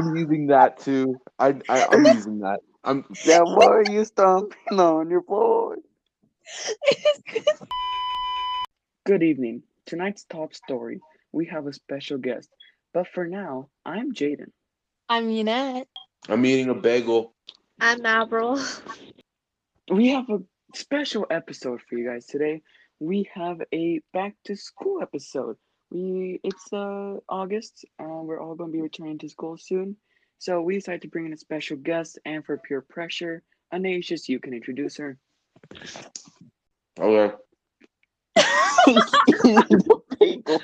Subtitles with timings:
[0.00, 1.20] I'm using that too.
[1.38, 2.60] I, I I'm using that.
[2.82, 5.74] I'm That boy you stomping on your boy.
[9.04, 9.62] Good evening.
[9.84, 11.00] Tonight's top story,
[11.32, 12.48] we have a special guest.
[12.94, 14.50] But for now, I'm Jaden.
[15.08, 15.88] I'm Yunette.
[16.28, 17.34] I'm eating a bagel.
[17.80, 18.58] I'm Avril.
[19.90, 20.38] We have a
[20.74, 22.62] special episode for you guys today.
[23.00, 25.56] We have a back to school episode.
[25.90, 29.96] We it's uh August and we're all going to be returning to school soon.
[30.38, 33.42] So we decided to bring in a special guest and for pure pressure,
[33.74, 35.18] Anasius, you can introduce her.
[36.98, 37.34] Okay.
[40.18, 40.60] bagel.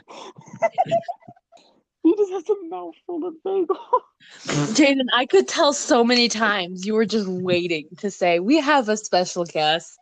[2.02, 3.78] he just has a mouthful of bagel.
[4.46, 8.88] Jaden, I could tell so many times you were just waiting to say, We have
[8.88, 9.98] a special guest.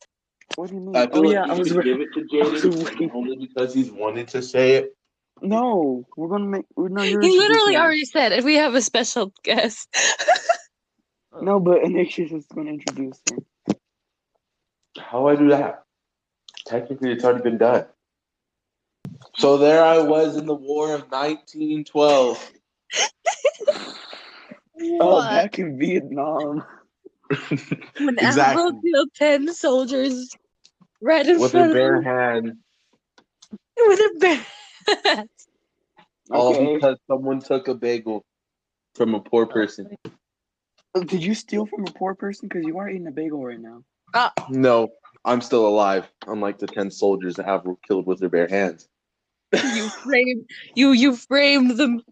[0.57, 0.97] What do you mean?
[0.97, 2.85] I oh feel yeah, like I was should re- give it to I was Jaden
[2.85, 3.11] waiting.
[3.15, 4.95] only because he's wanted to say it.
[5.45, 6.65] No, we're gonna make.
[6.75, 9.89] we're- No, you're He literally already said if we have a special guest.
[11.41, 13.45] No, but Anasius is gonna introduce him.
[14.99, 15.85] How do I do that?
[16.67, 17.87] Technically, it's already been done.
[19.37, 22.53] So there I was in the War of 1912.
[25.01, 26.65] Oh, back in Vietnam.
[27.99, 28.41] when exactly.
[28.43, 30.37] Avril killed 10 soldiers
[31.01, 32.59] right in With front a bare of hand,
[33.79, 34.47] with a bear.
[36.31, 36.75] All Okay.
[36.75, 38.25] because someone took a bagel
[38.95, 39.89] from a poor person.
[40.95, 42.49] Oh, Did you steal from a poor person?
[42.49, 43.83] Because you are eating a bagel right now.
[44.49, 44.89] No,
[45.25, 48.89] I'm still alive, unlike the 10 soldiers that have were killed with their bare hands.
[49.53, 52.03] you framed you you framed them.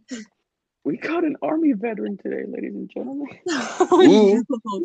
[0.85, 3.29] We caught an army veteran today, ladies and gentlemen.
[3.49, 4.83] Oh, no.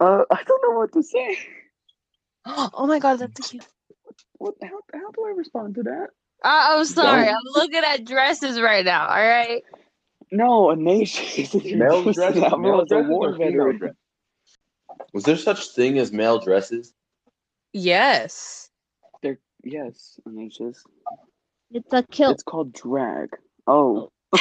[0.00, 1.36] Uh, I don't know what to say.
[2.46, 3.66] oh my god, that's cute.
[4.40, 4.54] What?
[4.62, 6.08] How, how do I respond to that?
[6.42, 7.26] Uh, I'm sorry.
[7.26, 7.34] Don't.
[7.36, 9.02] I'm looking at dresses right now.
[9.06, 9.62] All right.
[10.32, 11.54] No, Anasius.
[11.54, 13.76] is Male introducing dresses, Avril male as a dresses war veteran.
[13.78, 13.96] dresses?
[15.12, 16.94] Was there such thing as male dresses?
[17.74, 18.70] Yes.
[19.22, 20.78] They're, yes, Anasius.
[21.72, 22.34] It's a kilt.
[22.34, 23.28] It's called drag.
[23.66, 24.10] Oh,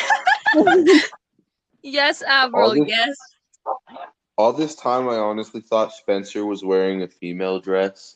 [1.81, 2.71] Yes, Avril.
[2.73, 3.15] this- Yes.
[4.37, 8.15] All this time, I honestly thought Spencer was wearing a female dress.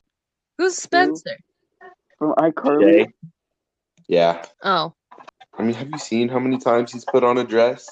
[0.58, 1.36] Who's Spencer?
[2.18, 2.80] From iCarly.
[2.80, 3.08] Today.
[4.08, 4.46] Yeah.
[4.64, 4.94] Oh.
[5.58, 7.90] I mean, have you seen how many times he's put on a dress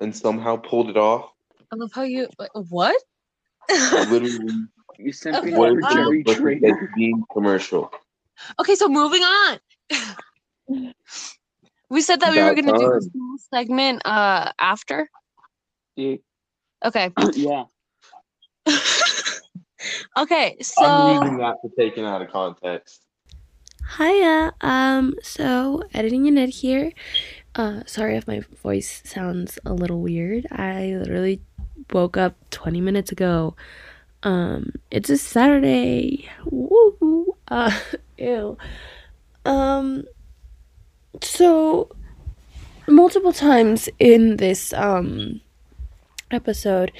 [0.00, 1.30] and somehow pulled it off?
[1.72, 2.28] I love how you.
[2.68, 3.00] What?
[3.70, 4.66] Literally,
[4.98, 6.66] You simply What never is Jerry But Trader.
[6.82, 7.90] it's being commercial.
[8.60, 9.58] okay, so moving on.
[11.88, 12.94] we said that we were going to do time.
[12.94, 15.08] this whole segment uh after.
[15.96, 16.16] Yeah.
[16.84, 17.10] Okay.
[17.34, 17.64] yeah.
[20.18, 20.56] okay.
[20.60, 23.06] so I'm So using that for taken out of context.
[23.98, 24.52] Hiya.
[24.60, 26.92] Um, so editing Annette here.
[27.54, 30.46] Uh, sorry if my voice sounds a little weird.
[30.52, 31.40] I literally
[31.92, 33.56] woke up 20 minutes ago.
[34.22, 36.28] Um, it's a Saturday.
[36.44, 37.36] Woo.
[37.48, 37.76] Uh,
[38.18, 38.56] ew.
[39.44, 40.04] Um,
[41.22, 41.90] so
[42.86, 45.40] multiple times in this um
[46.30, 46.92] episode,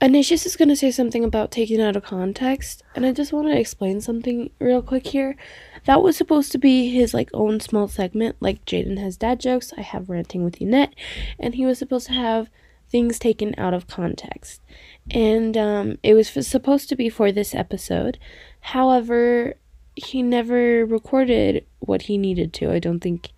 [0.00, 3.58] Anicius is gonna say something about taking out of context, and I just want to
[3.58, 5.36] explain something real quick here.
[5.84, 8.36] That was supposed to be his like own small segment.
[8.40, 10.94] Like Jaden has dad jokes, I have ranting with Yvette,
[11.38, 12.50] and he was supposed to have
[12.90, 14.60] things taken out of context.
[15.10, 18.18] And um, it was supposed to be for this episode.
[18.60, 19.54] However,
[19.94, 22.72] he never recorded what he needed to.
[22.72, 23.30] I don't think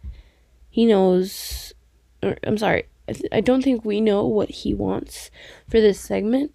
[0.69, 1.73] he knows.
[2.23, 2.85] Or, I'm sorry.
[3.09, 5.31] I, th- I don't think we know what he wants
[5.69, 6.55] for this segment.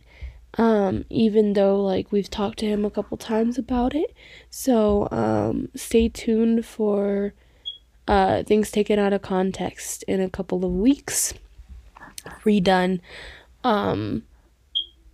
[0.57, 4.13] Um, even though like we've talked to him a couple times about it.
[4.49, 7.33] So um, stay tuned for
[8.07, 11.33] uh, things taken out of context in a couple of weeks.
[12.45, 12.99] Redone.
[13.63, 14.23] Um,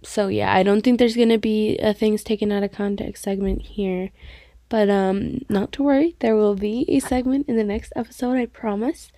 [0.04, 3.62] so yeah, I don't think there's gonna be a things taken out of context segment
[3.62, 4.12] here.
[4.70, 8.46] But um, not to worry, there will be a segment in the next episode, I
[8.46, 9.12] promise.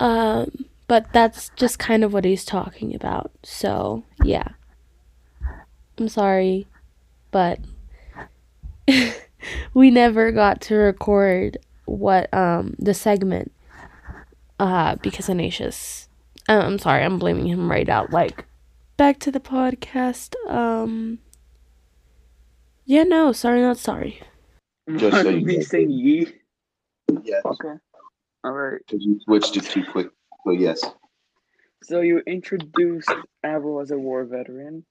[0.00, 3.30] Um, but that's just kind of what he's talking about.
[3.42, 4.48] So yeah.
[5.98, 6.66] I'm sorry,
[7.30, 7.60] but
[9.74, 13.50] we never got to record what um the segment
[14.60, 16.08] uh because Ignatius
[16.48, 18.10] uh, I'm sorry, I'm blaming him right out.
[18.12, 18.44] Like
[18.96, 20.34] back to the podcast.
[20.48, 21.18] Um
[22.84, 24.20] Yeah, no, sorry not sorry.
[24.96, 25.62] Just so you Me know.
[25.62, 26.26] saying ye.
[27.22, 27.42] Yes.
[27.44, 27.74] Okay.
[28.44, 28.80] All right.
[28.86, 30.08] Because you switched it too quick.
[30.44, 30.82] So yes.
[31.82, 33.10] So you introduced
[33.44, 34.84] Avril as a war veteran.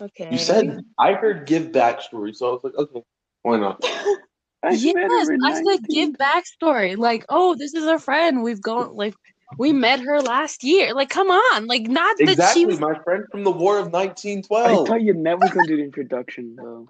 [0.00, 0.30] Okay.
[0.32, 3.02] You said I heard give backstory, so I was like, okay,
[3.42, 3.84] why not?
[4.62, 6.96] I yes, met her in I said give backstory.
[6.96, 8.42] Like, oh, this is a friend.
[8.42, 9.14] We've gone like
[9.58, 10.94] we met her last year.
[10.94, 11.66] Like, come on.
[11.66, 14.64] Like, not that Exactly, she was my friend from the War of 1912.
[14.64, 14.86] I 1912.
[14.86, 16.88] thought you never gonna do the introduction though.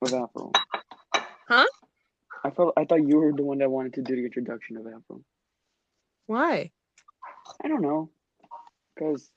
[0.00, 0.52] With Afro.
[1.48, 1.66] Huh?
[2.44, 4.86] I felt I thought you were the one that wanted to do the introduction of
[4.86, 5.20] Afro.
[6.26, 6.70] why?
[7.62, 8.10] I don't know.
[8.94, 9.30] Because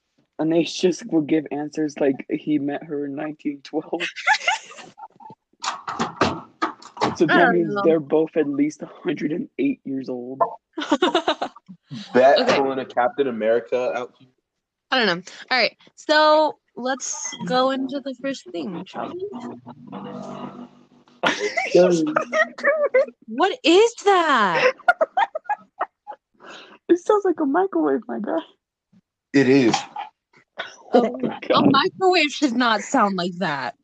[0.44, 4.01] Anace just will give answers like he met her in 1912.
[7.18, 7.81] so that um, means know.
[7.86, 10.42] they're both at least 108 years old.
[12.13, 12.56] Bet Okay.
[12.57, 14.28] pulling a Captain America out here.
[14.92, 15.24] I don't know.
[15.50, 15.78] All right.
[15.95, 19.30] So let's go into the first thing, shall we?
[23.28, 24.74] What is that?
[26.89, 28.39] It sounds like a microwave, my guy.
[29.34, 29.75] It is.
[30.94, 33.75] Oh my A microwave should not sound like that.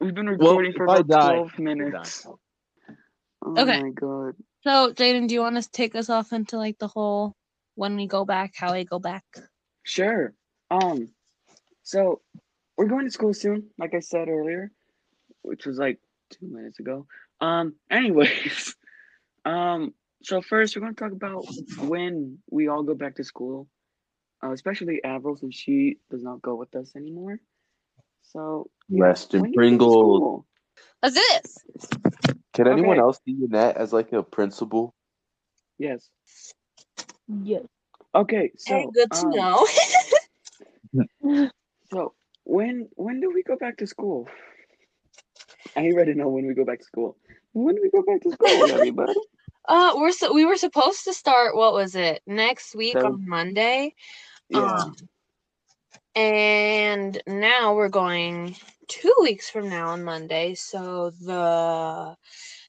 [0.00, 2.26] We've been recording for if about die, 12 minutes.
[3.44, 3.80] Oh Okay.
[3.82, 4.34] my god.
[4.64, 7.34] So, Jaden, do you want to take us off into like the whole
[7.76, 9.24] when we go back, how we go back?
[9.84, 10.34] Sure.
[10.70, 11.08] Um,
[11.82, 12.20] so
[12.76, 14.72] we're going to school soon, like I said earlier,
[15.42, 15.98] which was like
[16.30, 17.06] two minutes ago.
[17.40, 18.74] Um, anyways,
[19.44, 21.46] um, so first we're going to talk about
[21.78, 23.68] when we all go back to school,
[24.44, 27.38] uh, especially Avril, since she does not go with us anymore.
[28.22, 29.92] So Rest in when do you go to Pringles.
[29.92, 30.46] school?
[31.02, 31.64] That's this.
[32.54, 33.00] Can anyone Okay.
[33.00, 34.94] else see Annette as like a principal?
[35.78, 36.08] Yes.
[37.28, 37.64] yes.
[38.14, 38.52] Okay.
[38.56, 39.66] So Hey, good to um, know.
[41.90, 44.28] So when when do we go back to school?
[45.76, 47.16] I already know when we go back to school.
[47.52, 49.14] When do we go back to school, everybody?
[49.68, 51.56] Uh, we're so we were supposed to start.
[51.56, 52.22] What was it?
[52.26, 53.94] Next week So- on Monday.
[54.48, 54.60] Yeah.
[54.76, 54.96] Um,
[56.14, 58.56] and now we're going
[58.88, 60.54] two weeks from now on Monday.
[60.54, 62.16] So the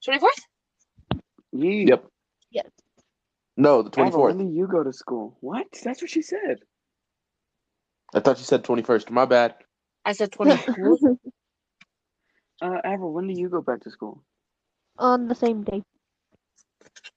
[0.03, 0.39] twenty fourth.
[1.53, 2.05] Ye- Yep.
[2.51, 2.67] Yes.
[3.55, 4.39] No, the Avril, when 24th.
[4.49, 5.38] do you go to school?
[5.41, 5.67] What?
[5.83, 6.59] That's what she said.
[8.13, 9.09] I thought you said 21st.
[9.09, 9.55] My bad.
[10.05, 11.01] I said twenty fourth.
[12.61, 14.23] Uh, Avril, when do you go back to school?
[14.97, 15.83] On the same day.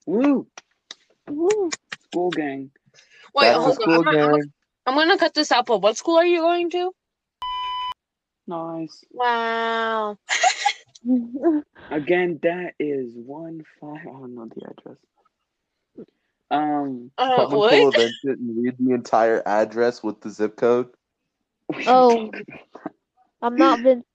[0.05, 0.47] Woo!
[1.29, 1.69] Woo.
[2.05, 2.71] School gang.
[3.33, 3.93] Wait, Back to hold on.
[3.93, 4.53] I'm, not- I'm, gang.
[4.85, 5.65] I'm gonna cut this out.
[5.67, 6.91] But what school are you going to?
[8.47, 9.03] Nice.
[9.11, 10.17] Wow.
[11.91, 14.01] Again, that is one five.
[14.01, 14.97] I don't know the address.
[16.49, 17.11] Um.
[17.17, 17.71] Uh, Someone what?
[17.71, 20.89] pull a Vincent and read the entire address with the zip code.
[21.87, 22.29] Oh.
[23.41, 24.05] I'm not Vincent.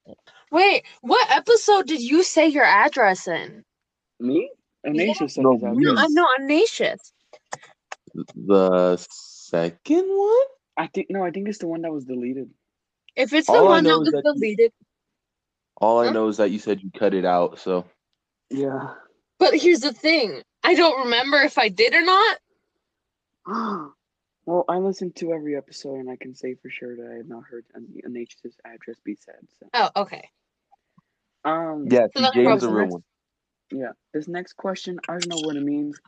[0.53, 3.65] Wait, what episode did you say your address in?
[4.21, 4.51] Me?
[4.87, 5.53] Anisha said No.
[5.55, 5.99] No, address.
[5.99, 7.13] I'm not Ignatius.
[8.35, 10.47] The second one?
[10.77, 11.23] I think no.
[11.25, 12.51] I think it's the one that was deleted.
[13.17, 14.73] If it's the All I one that was that you- deleted.
[15.79, 16.13] All I Huh?
[16.13, 17.85] know is that you said you cut it out, so
[18.51, 18.95] Yeah.
[19.39, 20.43] But here's the thing.
[20.63, 22.39] I don't remember if I did or not.
[24.47, 27.29] well, I listened to every episode, and I can say for sure that I have
[27.29, 29.37] not heard An- Anisha's address be said.
[29.61, 30.31] So, Oh, okay.
[31.45, 33.05] um, yeah, So that's Jaden's a real next- one.
[33.71, 33.93] Yeah.
[34.13, 35.99] This next question, I don't know what it means.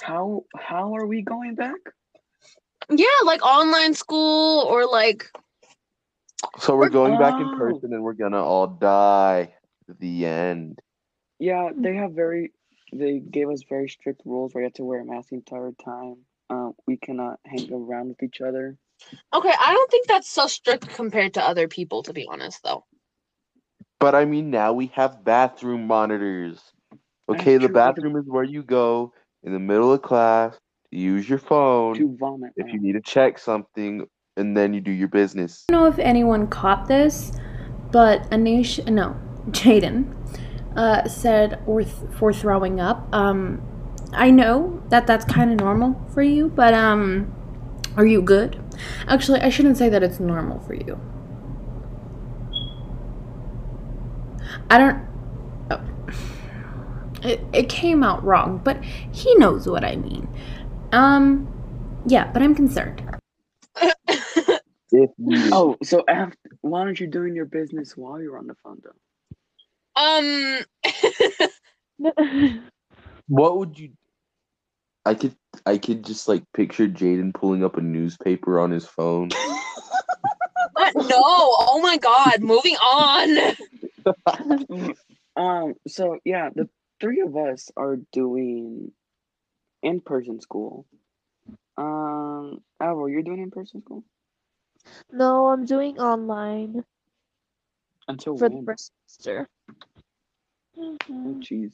[0.00, 1.78] How how are we going back?
[2.90, 5.30] Yeah, like online school or like
[6.58, 7.58] So we're going back in Oh.
[7.58, 9.54] person and we're gonna all die.
[10.00, 10.78] The end.
[11.38, 12.52] Yeah, they have very.
[12.92, 15.72] They gave us very strict rules where you have to wear a mask the entire
[15.72, 16.16] time.
[16.50, 18.76] Uh, we cannot hang around with each other.
[19.34, 22.84] Okay, I don't think that's so strict compared to other people to be honest though.
[24.00, 26.60] But I mean, now we have bathroom monitors.
[27.34, 30.56] Okay, the true, but the- bathroom is where you go in the middle of class
[30.90, 32.52] to use your phone To vomit.
[32.56, 34.06] if you need to check something,
[34.36, 35.64] and then you do your business.
[35.68, 37.32] I don't know if anyone caught this,
[37.90, 39.16] but Anish, no,
[39.50, 40.14] Jaden,
[40.76, 43.08] uh, said or th- for throwing up.
[43.12, 43.60] Um,
[44.12, 47.34] I know that that's kind of normal for you, but um,
[47.96, 48.58] are you good?
[49.06, 50.98] Actually, I shouldn't say that it's normal for you.
[54.70, 55.07] I don't.
[57.22, 60.28] It, it came out wrong, but he knows what I mean.
[60.92, 61.48] Um,
[62.06, 63.02] yeah, but I'm concerned.
[65.52, 68.94] Oh, so after, why aren't you doing your business while you're on the phone though?
[69.98, 70.64] um
[73.28, 73.90] What would you?
[75.04, 79.28] I could, I could just like picture Jaden pulling up a newspaper on his phone.
[80.72, 80.94] what?
[80.96, 81.20] no.
[81.20, 83.56] Oh my god, moving on.
[85.36, 85.74] Um.
[85.86, 86.68] So yeah, the
[87.00, 88.92] three of us are doing
[89.82, 90.86] in-person school.
[91.76, 94.04] Um, Avril, you're doing in-person school
[95.12, 96.84] no, I'm doing online
[98.08, 98.64] until for the when?
[98.64, 99.48] first semester.
[100.78, 101.72] Oh, jeez.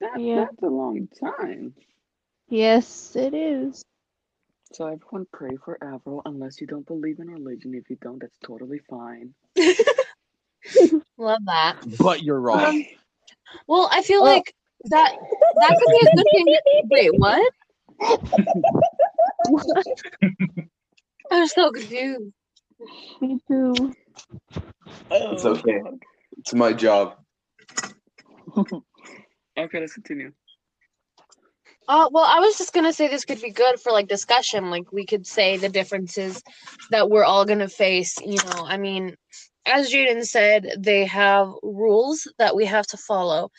[0.00, 0.46] That, Yeah.
[0.46, 1.74] That's a long time.
[2.48, 3.84] Yes, it is.
[4.72, 7.74] So everyone pray for Avril unless you don't believe in religion.
[7.74, 9.34] If you don't, that's totally fine.
[11.18, 11.76] Love that.
[12.00, 12.84] But you're wrong.
[13.66, 15.14] Well, I feel like that
[15.60, 16.46] that could be a good thing.
[16.46, 17.52] to- Wait, what?
[21.30, 22.32] I'm so confused.
[23.20, 23.92] Me too.
[25.10, 25.80] It's okay.
[26.38, 27.16] It's my job.
[29.56, 30.32] Okay, let's continue.
[31.86, 34.68] Uh, well, I was just gonna say this could be good for like discussion.
[34.70, 36.42] Like we could say the differences
[36.90, 38.16] that we're all gonna face.
[38.20, 39.14] You know, I mean,
[39.66, 43.50] as Jaden said, they have rules that we have to follow.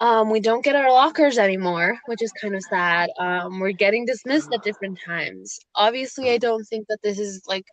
[0.00, 3.10] Um, we don't get our lockers anymore, which is kind of sad.
[3.18, 5.58] Um, we're getting dismissed at different times.
[5.74, 7.66] Obviously, I don't think that this is like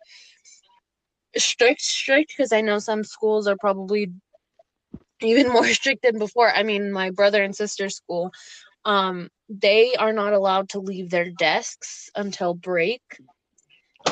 [1.36, 4.10] strict, strict, because I know some schools are probably
[5.20, 6.52] even more strict than before.
[6.52, 8.32] I mean, my brother and sister school,
[8.84, 13.02] um, they are not allowed to leave their desks until break.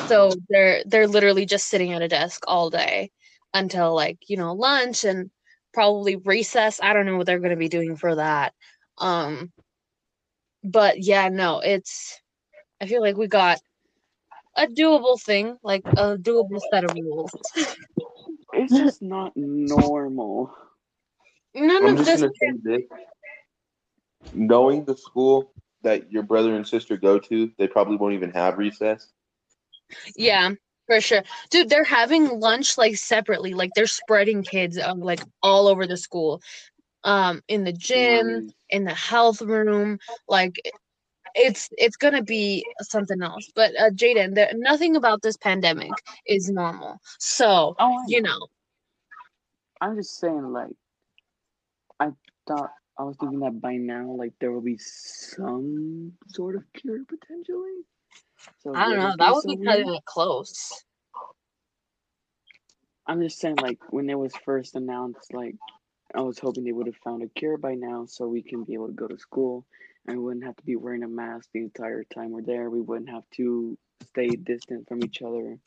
[0.07, 3.11] So they're they're literally just sitting at a desk all day
[3.55, 5.31] until like, you know, lunch and
[5.73, 6.79] probably recess.
[6.83, 8.53] I don't know what they're going to be doing for that.
[8.99, 9.51] Um
[10.63, 12.21] but yeah, no, it's
[12.81, 13.59] I feel like we got
[14.57, 17.33] a doable thing, like a doable set of rules.
[18.53, 20.55] It's just not normal.
[21.55, 22.83] None I'm of just this gonna say this.
[24.33, 28.57] Knowing the school that your brother and sister go to, they probably won't even have
[28.57, 29.11] recess.
[30.15, 30.51] Yeah,
[30.87, 31.23] for sure.
[31.49, 33.53] Dude, they're having lunch like separately.
[33.53, 36.41] Like they're spreading kids um, like all over the school.
[37.03, 40.55] Um in the gym, in the health room, like
[41.35, 43.51] it's it's going to be something else.
[43.55, 46.99] But uh Jaden, there nothing about this pandemic is normal.
[47.19, 48.47] So, Oh, you know,
[49.81, 50.75] I'm just saying, like,
[51.99, 52.11] I
[52.47, 57.03] thought I was thinking that by now, like, there will be some sort of cure
[57.05, 57.85] potentially.
[58.59, 59.67] So I don't know, that would so be weird.
[59.67, 60.83] cutting it close.
[63.07, 65.55] I'm just saying, like, when it was first announced, like,
[66.15, 68.73] I was hoping they would have found a cure by now so we can be
[68.73, 69.65] able to go to school
[70.07, 72.69] and we wouldn't have to be wearing a mask the entire time we're there.
[72.69, 73.77] We wouldn't have to
[74.09, 75.57] stay distant from each other.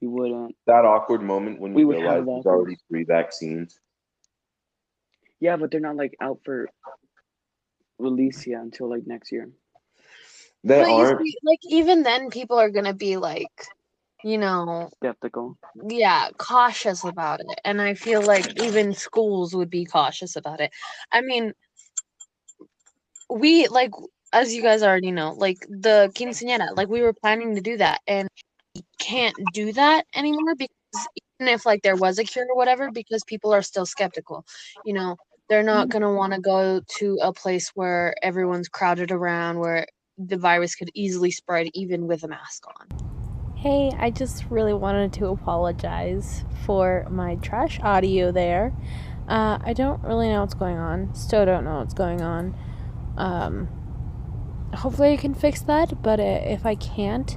[0.00, 0.56] We wouldn't.
[0.66, 3.78] That awkward moment when We you would realize there's already three vaccines.
[5.38, 6.68] Yeah, but they're not, like, out for
[7.98, 9.48] release yet until, like, next year.
[10.64, 11.18] They But you aren't.
[11.18, 13.50] see, like even then people are going to be like,
[14.24, 15.56] you know, Skeptical.
[15.88, 17.60] yeah, cautious about it.
[17.64, 20.70] And I feel like even schools would be cautious about it.
[21.12, 21.52] I mean,
[23.30, 23.90] we like
[24.32, 28.00] as you guys already know, like the quinceañera, like we were planning to do that
[28.06, 28.28] and
[28.74, 31.08] we can't do that anymore because
[31.40, 34.44] even if like there was a cure or whatever, because people are still skeptical.
[34.84, 35.16] You know,
[35.48, 39.86] they're not gonna want to go to a place where everyone's crowded around where
[40.26, 43.54] the virus could easily spread even with a mask on.
[43.56, 48.72] Hey, I just really wanted to apologize for my trash audio there.
[49.28, 51.14] Uh, I don't really know what's going on.
[51.14, 52.54] Still don't know what's going on.
[53.16, 53.68] Um,
[54.74, 57.30] hopefully I can fix that, but if I can't,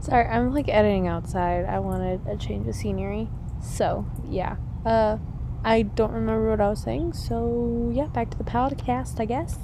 [0.00, 1.64] sorry, I'm like editing outside.
[1.64, 3.28] I wanted a change of scenery,
[3.62, 4.56] so yeah.
[4.84, 5.18] Uh,
[5.66, 7.14] I don't remember what I was saying.
[7.14, 9.58] So yeah, back to the podcast, I guess.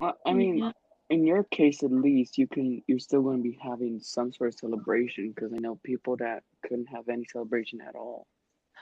[0.00, 0.72] Well, I mean,
[1.10, 2.82] in your case at least, you can.
[2.88, 6.42] You're still going to be having some sort of celebration because I know people that
[6.66, 8.26] couldn't have any celebration at all.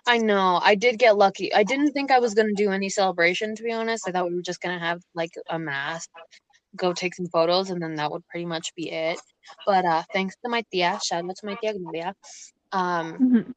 [0.07, 0.61] I know.
[0.63, 1.53] I did get lucky.
[1.53, 4.09] I didn't think I was gonna do any celebration, to be honest.
[4.09, 6.09] I thought we were just gonna have like a mass,
[6.75, 9.21] go take some photos, and then that would pretty much be it.
[9.67, 12.15] But uh thanks to my tia, shout out to my tia Gloria,
[12.73, 13.55] um,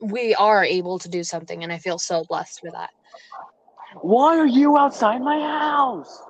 [0.00, 2.90] we are able to do something, and I feel so blessed for that.
[4.02, 6.22] Why are you outside my house?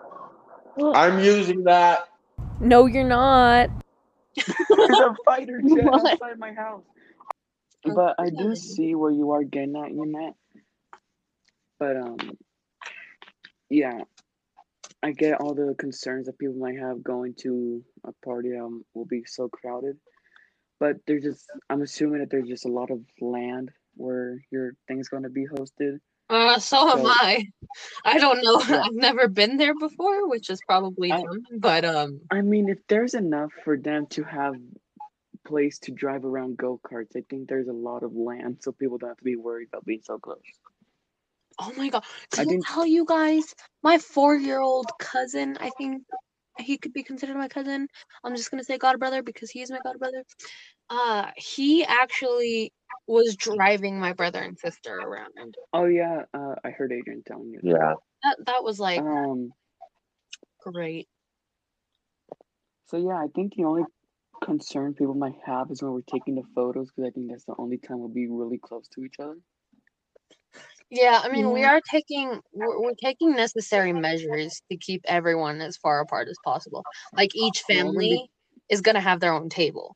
[0.94, 2.00] I'm using that.
[2.60, 3.70] No, you're not.
[4.36, 6.12] There's a fighter jet What?
[6.12, 6.84] outside my house.
[7.84, 10.34] But I do see where you are getting at, you Matt.
[11.78, 12.18] But um,
[13.70, 14.00] yeah,
[15.02, 19.06] I get all the concerns that people might have going to a party um will
[19.06, 19.96] be so crowded.
[20.80, 25.08] But there's just I'm assuming that there's just a lot of land where your thing's
[25.08, 25.98] going to be hosted.
[26.30, 27.44] Uh, so am I.
[28.04, 28.60] I don't know.
[28.68, 28.82] Yeah.
[28.86, 31.42] I've never been there before, which is probably I- dumb.
[31.58, 34.54] But um, I mean, if there's enough for them to have
[35.46, 38.96] place to drive around go karts, I think there's a lot of land, so people
[38.98, 40.38] don't have to be worried about being so close.
[41.58, 43.54] oh my god, did I didn't- tell you guys?
[43.82, 46.02] My four-year-old cousin, I think
[46.60, 47.88] he could be considered my cousin.
[48.24, 50.24] I'm just gonna say god brother because he's my god brother.
[50.88, 52.72] Uh, he actually
[53.06, 55.56] was driving my brother and sister around.
[55.72, 57.60] Oh yeah, uh, I heard Adrian telling you.
[57.62, 57.94] Yeah.
[58.22, 59.52] That that was like Um.
[60.62, 61.08] great.
[62.86, 63.84] So yeah, I think the only
[64.42, 67.54] concern people might have is when we're taking the photos because I think that's the
[67.58, 69.36] only time we'll be really close to each other.
[70.90, 75.76] Yeah, I mean, we are taking we're, we're taking necessary measures to keep everyone as
[75.76, 76.84] far apart as possible.
[77.12, 78.30] Like each Yeah, I'm gonna be- family
[78.68, 79.94] is gonna have their own table.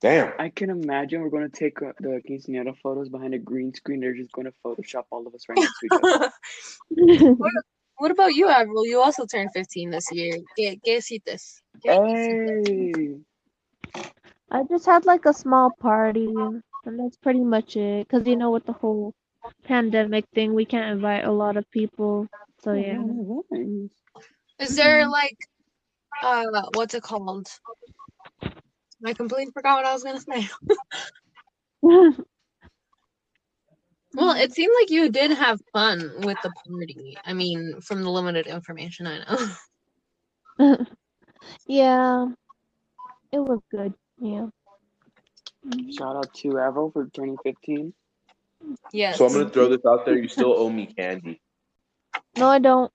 [0.00, 0.32] Damn.
[0.38, 4.00] I can imagine we're gonna take uh, the quinceañera photos behind a green screen.
[4.00, 7.34] They're just gonna Photoshop all of us right next to each other.
[7.96, 8.86] what about you, Avril?
[8.86, 10.36] You also turned 15 this year.
[10.56, 11.38] ¿Qué, qué hiciste?
[11.82, 12.92] ¿Qué hiciste?
[12.94, 13.16] Hey,
[14.50, 16.26] I just had like a small party,
[16.84, 18.08] and that's pretty much it.
[18.08, 19.14] Cause you know, with the whole
[19.64, 22.26] pandemic thing, we can't invite a lot of people.
[22.62, 22.98] So yeah.
[23.50, 23.90] nice.
[24.58, 25.36] Is there like,
[26.22, 27.48] uh, what's it called?
[29.04, 30.48] I completely forgot what I was gonna say.
[34.14, 37.16] Well, it seemed like you did have fun with the party.
[37.24, 39.18] I mean, from the limited information I
[40.58, 40.76] know.
[41.68, 42.26] yeah,
[43.30, 43.94] it was good.
[44.20, 44.48] Yeah.
[45.96, 47.92] Shout out to Avril for turning 15.
[48.92, 49.18] Yes.
[49.18, 50.16] So I'm gonna throw this out there.
[50.18, 51.40] You still owe me candy.
[52.36, 52.92] No, I don't.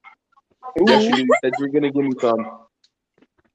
[0.85, 1.33] Yes, you do.
[1.43, 2.59] Said you were gonna give me some.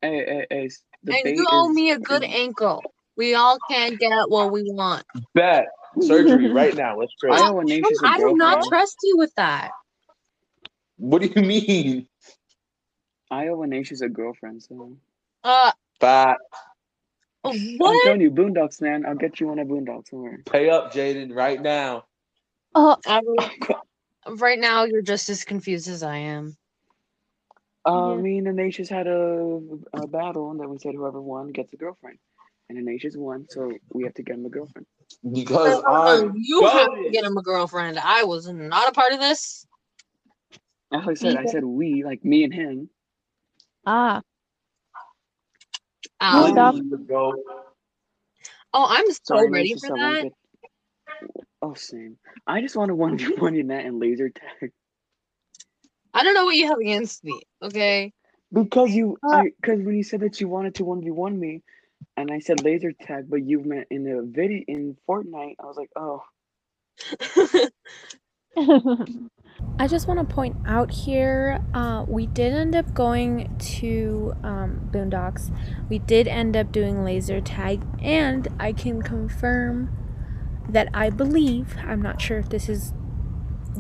[0.03, 0.71] Hey, hey, hey.
[1.03, 2.83] The and you owe is- me a good is- ankle.
[3.17, 5.05] We all can't get what we want.
[5.35, 5.67] Bet
[6.01, 6.97] surgery right now.
[6.99, 7.41] Let's I trade.
[7.41, 9.73] owe Ignatius a I do not trust you with that.
[10.99, 12.09] What do you mean?
[13.31, 14.97] I owe Ignatius a girlfriend, so.
[15.43, 16.37] Uh, Fat.
[17.45, 19.07] I'm telling you, Boondocks, man.
[19.07, 20.11] I'll get you on a Boondocks.
[20.11, 20.45] Don't.
[20.45, 22.05] Pay up, Jaden, right now.
[22.75, 23.37] Oh, Avril,
[24.41, 26.57] right now, you're just as confused as I am.
[27.85, 28.17] Uh, Yeah.
[28.17, 29.61] me and Ignatius had a,
[29.95, 32.19] a battle, and then we said whoever won gets a girlfriend.
[32.69, 34.87] And Ignatius won, so we have to get him a girlfriend.
[35.33, 37.99] Because I'm you have to get him a girlfriend.
[37.99, 39.67] I was not a part of this.
[40.93, 42.91] As I said, I said we, like me and him.
[43.87, 44.21] ah.
[46.21, 46.31] Ow.
[46.47, 46.75] Hold up.
[47.07, 47.35] Go.
[48.75, 50.21] Oh, I'm so Sorry, ready for that.
[50.23, 50.33] get-
[51.63, 52.19] Oh, same.
[52.47, 54.73] I just want to one v one in that and laser tag
[56.15, 57.43] I don't know what you have against me.
[57.63, 58.13] Okay.
[58.53, 61.63] because you, Uh, because when you said that you wanted to one v one me,
[62.17, 65.77] and I said laser tag, but you meant in the video in Fortnite, I was
[65.77, 66.23] like, oh,
[69.79, 74.89] I just want to point out here, uh, we did end up going to um,
[74.93, 75.53] Boondocks.
[75.91, 79.91] We did end up doing laser tag, and I can confirm
[80.69, 82.93] that I believe, I'm not sure if this is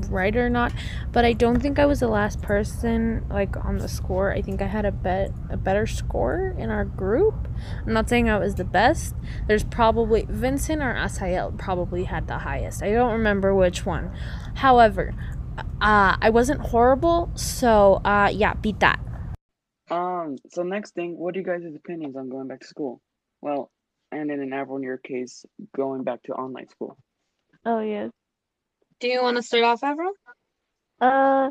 [0.09, 0.73] right or not,
[1.13, 4.33] but I don't think I was the last person like on the score.
[4.33, 7.49] I think I had a bet a better score in our group.
[7.87, 9.15] I'm not saying I was the best.
[9.47, 12.83] There's probably Vincent or Asael probably had the highest.
[12.83, 14.13] I don't remember which one.
[14.55, 15.15] However,
[15.81, 19.01] uh, I wasn't horrible, so uh, yeah, beat that.
[19.91, 20.37] Um.
[20.51, 23.01] So next thing, what are you guys' opinions on going back to school?
[23.41, 23.71] Well,
[24.13, 25.45] and then in Avril, in your case,
[25.75, 26.97] going back to online school.
[27.65, 28.11] Oh yes.
[29.01, 30.13] Do you want to start off, Avril?
[31.01, 31.51] Uh.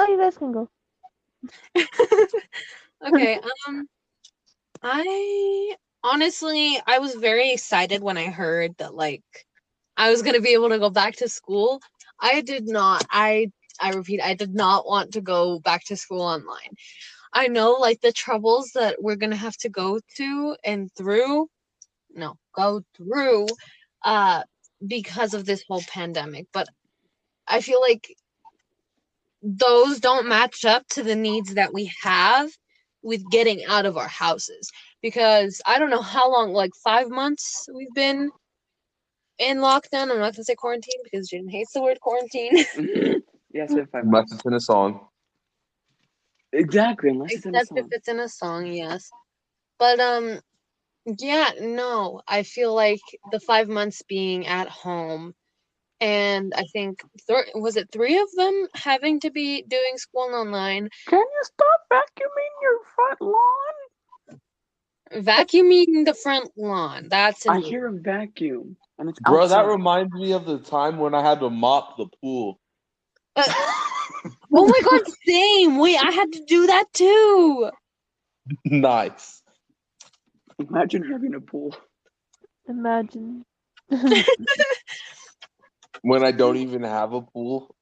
[0.00, 0.68] Oh, you guys can go.
[3.06, 3.40] okay.
[3.66, 3.88] Um,
[4.82, 9.22] I honestly, I was very excited when I heard that like
[9.96, 11.80] I was gonna be able to go back to school.
[12.20, 13.04] I did not.
[13.10, 16.74] I I repeat, I did not want to go back to school online.
[17.32, 21.48] I know like the troubles that we're gonna have to go to and through.
[22.14, 23.46] No, go through.
[24.02, 24.42] Uh,
[24.86, 26.68] because of this whole pandemic, but
[27.48, 28.14] I feel like
[29.42, 32.50] those don't match up to the needs that we have
[33.02, 34.70] with getting out of our houses
[35.02, 38.30] because I don't know how long, like five months we've been
[39.38, 40.10] in lockdown.
[40.10, 42.56] I'm not gonna say quarantine because Jaden hates the word quarantine.
[43.52, 45.06] yes, if I Unless it's in a song.
[46.52, 47.90] Exactly, unless it's in a Except if song.
[47.90, 49.10] it's in a song, yes.
[49.78, 50.40] But um
[51.18, 52.22] yeah, no.
[52.28, 53.00] I feel like
[53.32, 55.34] the five months being at home
[56.00, 60.90] and I think th- was it three of them having to be doing school online,
[61.06, 63.74] Can you stop vacuuming your front lawn?
[65.14, 67.08] vacuuming the front lawn.
[67.08, 71.14] That's I hear a vacuum, and it's Bro, that reminds me of the time when
[71.14, 72.58] I had to mop the pool.
[73.36, 73.44] Uh,
[74.52, 75.78] oh my god, same.
[75.78, 77.70] Wait, I had to do that too.
[78.64, 79.42] nice.
[80.58, 81.76] Imagine having a pool.
[82.68, 83.44] Imagine.
[86.02, 87.74] When I don't even have a pool.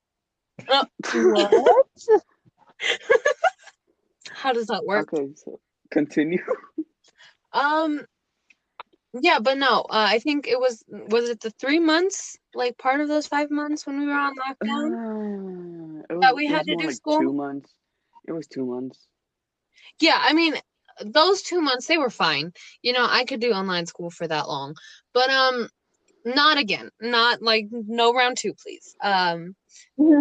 [0.67, 0.89] what?
[4.31, 5.13] How does that work?
[5.13, 6.43] Okay, so continue.
[7.53, 8.07] Um
[9.13, 13.01] Yeah, but no, uh, I think it was was it the three months, like part
[13.01, 14.93] of those five months when we were on lockdown.
[14.93, 15.36] Uh, it was,
[16.27, 17.19] That we had to do like school?
[17.19, 17.73] two months.
[18.27, 19.07] It was two months.
[20.01, 20.55] Yeah, I mean,
[21.05, 22.53] those two months they were fine.
[22.83, 24.75] You know, I could do online school for that long,
[25.12, 25.69] but um,
[26.25, 26.91] not again.
[27.01, 28.95] Not like no round two, please.
[29.03, 29.55] Um,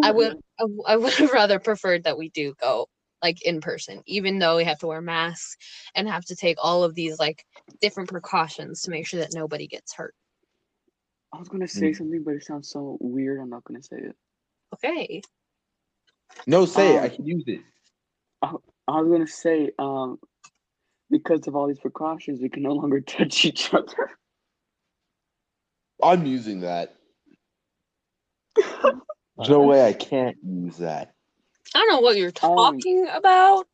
[0.04, 0.38] I would
[0.88, 2.88] I would have rather preferred that we do go
[3.22, 5.58] like in person, even though we have to wear masks
[5.96, 7.46] and have to take all of these like
[7.82, 10.14] different precautions to make sure that nobody gets hurt.
[11.34, 11.98] I was gonna say Mm.
[11.98, 13.40] something, but it sounds so weird.
[13.42, 14.16] I'm not gonna say it.
[14.74, 15.22] Okay.
[16.48, 17.00] No, say it.
[17.02, 17.62] I Um, can use it.
[18.42, 20.20] I was gonna say, um,
[21.10, 24.12] because of all these precautions, we can no longer touch each other.
[26.04, 26.96] I'm using that.
[28.56, 31.14] There's no way I can't use that.
[31.74, 33.68] I don't know what you're Um, talking about.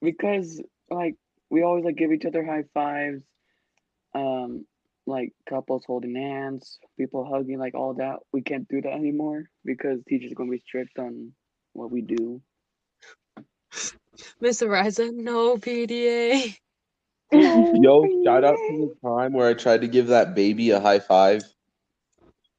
[0.00, 0.60] because
[0.90, 1.16] like
[1.50, 3.22] we always like give each other high fives
[4.14, 4.66] um
[5.06, 10.00] like couples holding hands people hugging like all that we can't do that anymore because
[10.08, 11.32] teachers are going to be strict on
[11.72, 12.40] what we do
[14.40, 16.54] Miss Ariza, no PDA.
[17.32, 20.98] Yo, shout out to the time where I tried to give that baby a high
[20.98, 21.42] five.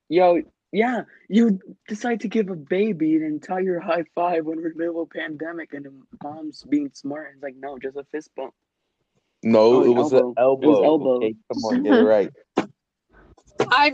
[0.09, 4.73] yo yeah you decide to give a baby an entire high five when we're in
[4.73, 7.95] the middle of a pandemic and the mom's being smart and it's like no just
[7.95, 8.53] a fist bump
[9.43, 10.29] No, Oh, it was elbow.
[10.29, 10.63] an elbow.
[10.63, 11.15] It was elbow.
[11.17, 12.31] Okay, come on, get it right.
[13.69, 13.93] I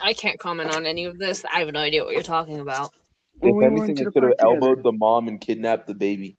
[0.00, 1.44] I can't comment on any of this.
[1.44, 2.92] I have no idea what you're talking about.
[3.40, 4.54] When if we anything, to I the could have park together.
[4.70, 6.36] elbowed the mom and kidnapped the baby.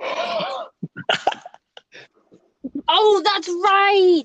[2.92, 4.24] Oh, that's right.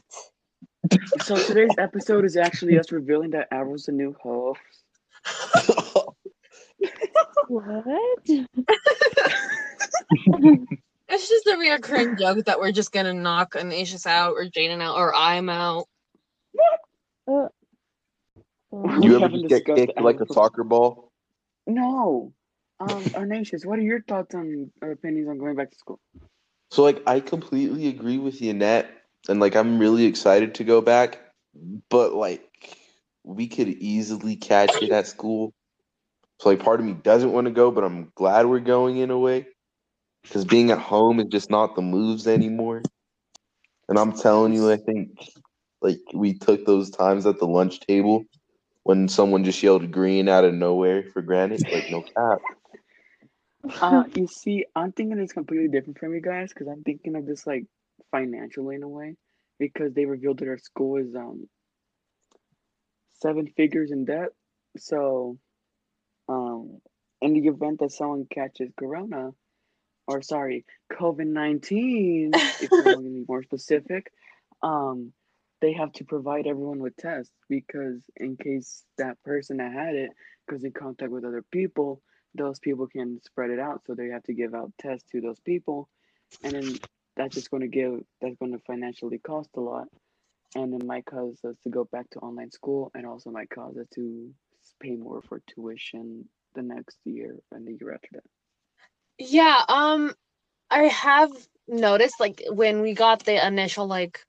[1.24, 4.60] so today's episode is actually us revealing that Avril's the new host
[7.48, 8.28] What?
[11.08, 14.98] It's just a reoccurring joke that we're just gonna knock Anicius out or Jaden out
[14.98, 15.86] or I'm out.
[17.26, 17.52] What?
[18.74, 21.05] Uh, you ever just get kicked like a soccer ball?
[21.68, 22.34] No.
[22.80, 26.00] Um, Arnasius, what are your thoughts on or opinions on going back to school?
[26.72, 28.90] So like I completely agree with Yannette
[29.30, 31.20] and like I'm really excited to go back,
[31.90, 32.78] but like
[33.24, 35.54] we could easily catch it at school.
[36.42, 39.10] So like part of me doesn't want to go, but I'm glad we're going in
[39.10, 39.48] a way.
[40.24, 42.82] Because being at home is just not the moves anymore.
[43.88, 45.12] And I'm telling you, I think
[45.82, 48.26] like we took those times at the lunch table
[48.86, 51.64] when someone just yelled green out of nowhere for granted.
[51.72, 52.40] Like no cap.
[53.82, 57.26] Uh, you see, I'm thinking it's completely different from you guys because I'm thinking of
[57.26, 57.66] this like
[58.12, 59.16] financially in a way
[59.58, 61.50] because they revealed that our school is um
[63.24, 64.30] seven figures in debt.
[64.78, 65.40] So,
[66.30, 66.80] um,
[67.24, 69.32] in the event that someone catches corona,
[70.08, 74.12] or sorry, COVID nineteen, if you want to be more specific,
[74.62, 75.12] um,
[75.66, 80.12] they have to provide everyone with tests because in case that person that had it
[80.48, 82.04] goes in contact with other people,
[82.36, 83.82] those people can spread it out.
[83.88, 85.90] So they have to give out tests to those people,
[86.44, 86.78] and then
[87.18, 89.88] that's just going to give that's going to financially cost a lot,
[90.54, 93.76] and it might cause us to go back to online school, and also might cause
[93.76, 94.30] us to
[94.80, 98.24] pay more for tuition the next year and the year after that.
[99.18, 100.14] Yeah, um
[100.70, 101.32] I have
[101.68, 104.20] noticed like when we got the initial like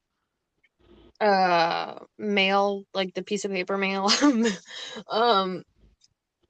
[1.21, 4.11] uh mail, like the piece of paper mail,
[5.11, 5.63] um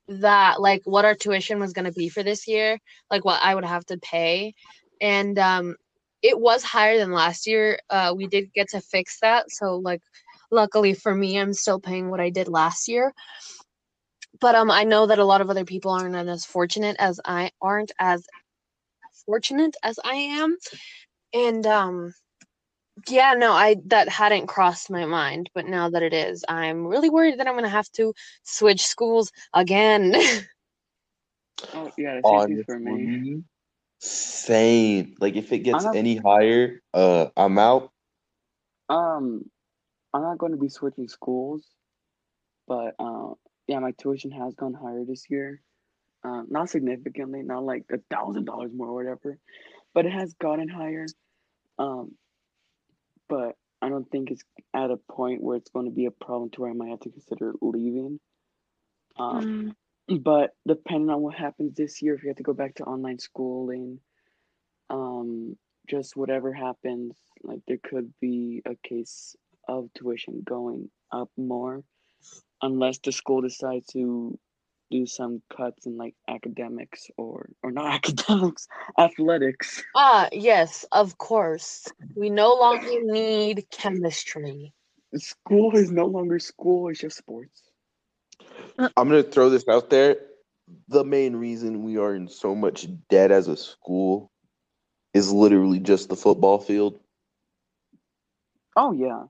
[0.09, 2.79] that like what our tuition was going to be for this year,
[3.11, 4.55] like what I would have to pay.
[5.01, 5.77] And um
[6.23, 7.79] it was higher than last year.
[7.91, 9.51] Uh we did get to fix that.
[9.51, 10.03] So like
[10.51, 13.13] luckily for me, I'm still paying what I did last year.
[14.41, 17.51] But um I know that a lot of other people aren't as fortunate as I
[17.61, 18.25] aren't as
[19.27, 20.57] fortunate as I am.
[21.35, 22.15] And um
[23.09, 27.11] yeah, no, I that hadn't crossed my mind, but now that it is, I'm really
[27.11, 30.15] worried that I'm gonna have to switch schools again.
[31.73, 32.93] Oh yeah, the same for me.
[32.93, 33.45] Honestly,
[33.99, 35.15] same.
[35.21, 37.93] Like if it gets not- any higher, uh, I'm out.
[38.89, 39.51] Um,
[40.13, 41.67] I'm not going to be switching schools,
[42.69, 43.31] but uh,
[43.67, 45.61] yeah, my tuition has gone higher this year.
[46.25, 49.39] Um, not significantly, not like a thousand dollars more or whatever,
[49.95, 51.07] but it has gotten higher.
[51.79, 52.13] Um,
[53.29, 54.43] but I don't think it's
[54.75, 57.01] at a point where it's going to be a problem to where I might have
[57.01, 58.21] to consider leaving.
[59.19, 59.77] Um,
[60.09, 63.19] but depending on what happens this year, if we have to go back to online
[63.19, 63.99] schooling,
[64.89, 65.57] um,
[65.89, 69.37] just whatever happens, like there could be a case
[69.69, 71.83] of tuition going up more,
[72.63, 74.39] unless the school decides to
[74.91, 78.69] do some cuts in like academics or or not academics,
[78.99, 79.83] athletics.
[79.95, 81.87] Ah, yes, of course.
[82.15, 84.73] We no longer need chemistry.
[85.17, 87.63] School is no longer school; it's just sports.
[88.79, 90.17] I'm gonna throw this out there.
[90.89, 94.31] The main reason we are in so much debt as a school
[95.15, 97.01] is literally just the football field.
[98.77, 99.25] Oh yeah,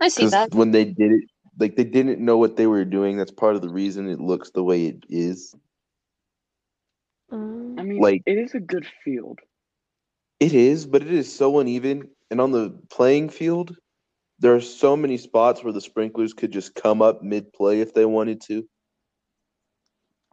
[0.00, 0.54] I see that.
[0.54, 1.24] when they did it,
[1.58, 3.16] like they didn't know what they were doing.
[3.16, 5.54] That's part of the reason it looks the way it is.
[7.30, 9.40] Um, I mean, Like- it is a good field.
[10.38, 12.10] It is, but it is so uneven.
[12.30, 13.76] And on the playing field,
[14.38, 17.94] there are so many spots where the sprinklers could just come up mid play if
[17.94, 18.68] they wanted to.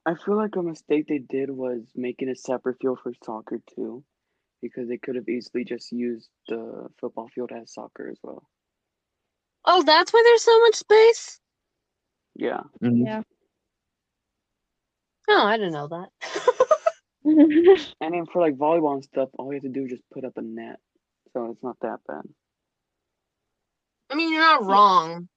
[0.06, 4.04] I feel like a mistake they did was making a separate field for soccer too,
[4.62, 8.50] because they could have easily just used the football field as soccer as well.
[9.66, 11.40] Oh, that's why there's so much space?
[12.36, 13.22] Yeah, yeah.
[15.30, 16.10] Oh, I didn't know that.
[18.02, 20.26] and then for like volleyball and stuff, all you have to do is just put
[20.26, 20.80] up a net,
[21.32, 22.24] so it's not that bad.
[24.10, 25.30] I mean, you're not wrong.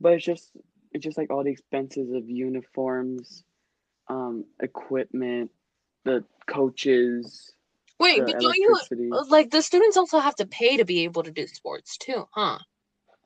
[0.00, 0.50] But it's just
[0.92, 3.44] it's just like all the expenses of uniforms,
[4.08, 5.50] um, equipment,
[6.04, 7.52] the coaches,
[7.98, 9.10] Wait, the but don't you electricity.
[9.30, 12.58] like the students also have to pay to be able to do sports too, huh?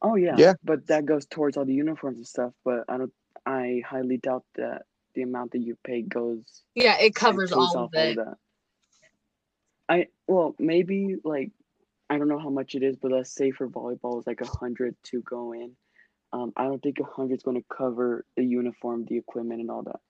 [0.04, 0.54] Oh yeah, Yeah.
[0.62, 2.52] But that goes towards all the uniforms and stuff.
[2.64, 3.12] But I don't.
[3.46, 4.82] I highly doubt that
[5.14, 8.16] the amount that you pay goes Yeah, it covers all of it.
[8.16, 8.36] that.
[9.88, 11.52] I well maybe like
[12.10, 14.46] I don't know how much it is, but let's say for volleyball is like a
[14.46, 15.72] hundred to go in.
[16.32, 19.70] Um, I don't think a hundred is going to cover the uniform, the equipment, and
[19.70, 20.00] all that.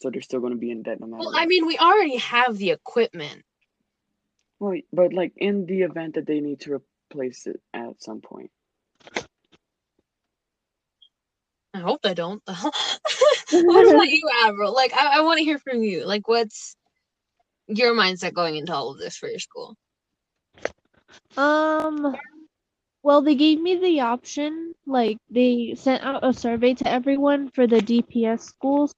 [0.00, 1.20] So they're still going to be in debt no matter.
[1.20, 1.42] Well, what.
[1.42, 3.44] I mean, we already have the equipment.
[4.58, 6.80] Well, but like in the event that they need to
[7.12, 8.50] replace it at some point.
[11.76, 12.42] I hope they don't.
[12.46, 14.74] what about you, Avril?
[14.74, 16.06] Like, I, I want to hear from you.
[16.06, 16.76] Like, what's
[17.68, 19.76] your mindset going into all of this for your school?
[21.36, 22.16] Um,
[23.02, 24.74] well, they gave me the option.
[24.86, 28.94] Like, they sent out a survey to everyone for the DPS schools.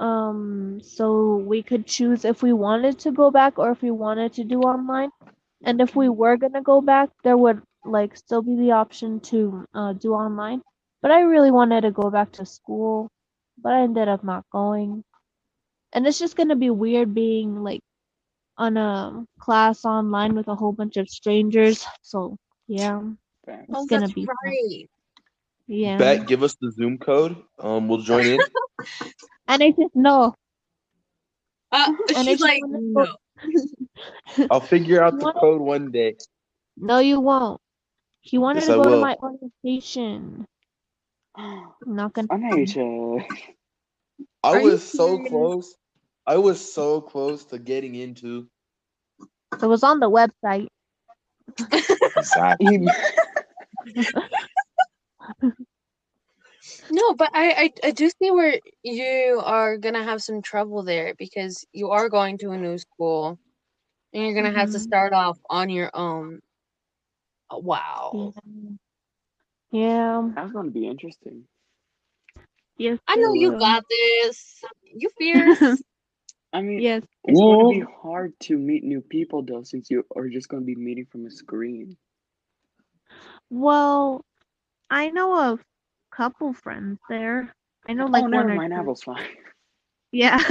[0.00, 4.32] Um, so we could choose if we wanted to go back or if we wanted
[4.34, 5.10] to do online.
[5.64, 9.64] And if we were gonna go back, there would like still be the option to
[9.74, 10.62] uh, do online.
[11.02, 13.10] But I really wanted to go back to school,
[13.62, 15.04] but I ended up not going.
[15.92, 17.80] And it's just gonna be weird being like
[18.58, 21.86] on a class online with a whole bunch of strangers.
[22.02, 22.36] So
[22.68, 23.02] yeah,
[23.46, 23.68] Facts.
[23.72, 24.58] Oh, gonna that's be fun.
[24.70, 24.88] right.
[25.68, 25.98] yeah.
[25.98, 27.36] Bet, give us the Zoom code.
[27.58, 28.40] Um, we'll join in.
[29.48, 30.34] And I just no.
[31.72, 33.06] Uh, And she's like no.
[34.50, 35.36] I'll figure out the What?
[35.40, 36.16] code one day.
[36.76, 37.60] No, you won't.
[38.22, 40.46] He wanted Yes, to go to my orientation.
[41.36, 42.28] I'm not gonna.
[42.28, 42.42] come.
[42.42, 43.24] Anisha.
[44.44, 45.28] I Are was so serious?
[45.28, 45.76] close.
[46.26, 48.48] I was so close to getting into.
[49.62, 50.68] It was on the website.
[52.16, 52.86] Exactly.
[56.90, 61.14] No, but I, I I do see where you are gonna have some trouble there
[61.18, 63.38] because you are going to a new school
[64.12, 64.82] and you're gonna have to Mhm.
[64.82, 66.40] start off on your own.
[67.50, 68.32] Wow.
[68.34, 68.72] Yeah.
[69.72, 71.44] That's going to be interesting.
[72.76, 72.98] Yes.
[73.08, 74.62] I know you got this.
[74.84, 75.82] You fierce.
[76.52, 77.02] I mean, Yes.
[77.24, 80.62] it's going to be hard to meet new people though, since you are just going
[80.62, 81.96] to be meeting from a screen.
[83.50, 84.24] Well,
[84.90, 85.58] I know a
[86.14, 87.54] couple friends there.
[87.88, 88.72] I know like oh, one never or mind.
[88.72, 88.78] two.
[88.80, 89.26] Avril's fine.
[90.12, 90.38] Yeah.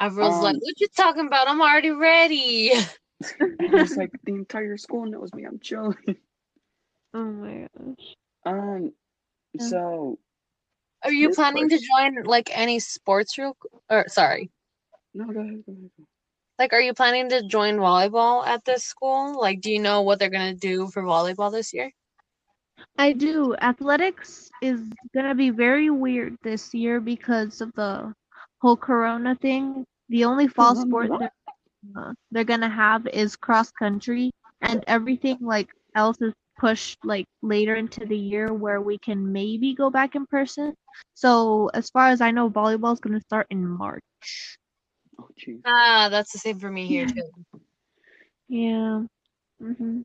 [0.00, 1.48] Avril's like, Um, what you talking about?
[1.48, 2.72] I'm already ready.
[3.40, 5.44] And it's like the entire school knows me.
[5.44, 5.96] I'm chilling.
[7.14, 8.16] oh my gosh.
[8.44, 8.92] Um.
[9.54, 9.66] Yeah.
[9.68, 10.18] So
[11.04, 13.56] Are you This planning to join like any sports real
[13.90, 14.50] or sorry.
[15.14, 15.62] no, go ahead.
[15.66, 15.90] Go ahead.
[16.58, 19.40] Like are you planning to join volleyball at this school?
[19.40, 21.90] Like do you know what they're gonna do for volleyball this year?
[22.98, 23.54] I do.
[23.60, 24.80] Athletics is
[25.14, 28.12] gonna be very weird this year because of the
[28.60, 29.84] whole Corona thing.
[30.08, 31.18] The only fall sport Corona.
[31.18, 31.43] they're, uh,
[32.30, 34.30] they're gonna have is cross country,
[34.62, 39.74] and everything like else is pushed like later into the year where we can maybe
[39.74, 40.74] go back in person.
[41.14, 44.02] So as far as I know, volleyball is gonna start in March.
[45.18, 45.62] Oh, jeez.
[45.64, 47.22] Ah, that's the same for me here too.
[48.48, 49.02] Yeah.
[49.60, 50.02] hmm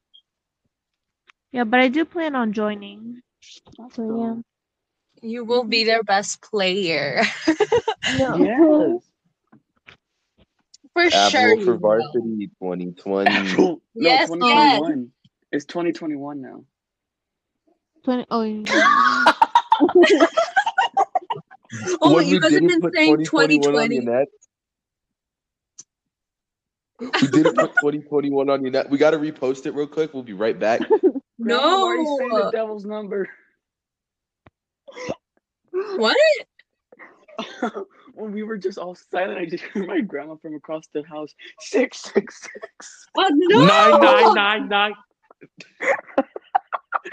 [1.52, 3.22] Yeah, but I do plan on joining.
[3.94, 4.36] So yeah.
[5.22, 7.24] You will be their best player.
[8.08, 9.09] Yes.
[10.93, 11.19] For sure.
[11.19, 13.32] Apple you for varsity 2020.
[13.58, 14.30] no, Yes, yes.
[14.30, 15.12] 2021.
[15.52, 16.63] It's 2021 now.
[18.04, 19.25] 20, oh, yeah.
[22.02, 23.95] Oh, When you guys have been saying 2021 on 2020.
[23.95, 24.28] your net.
[26.99, 28.89] We didn't put 2021 on your net.
[28.89, 30.13] We got to repost it real quick.
[30.13, 30.82] We'll be right back.
[30.89, 31.02] Grandma,
[31.39, 32.52] why are you saying the No.
[32.52, 33.30] devil's number?
[35.71, 36.17] What?
[38.20, 41.34] When we were just all silent, I just heard my grandma from across the house.
[41.60, 43.06] Six six six.
[43.18, 43.66] Oh, no.
[43.66, 44.94] Nine nine nine nine.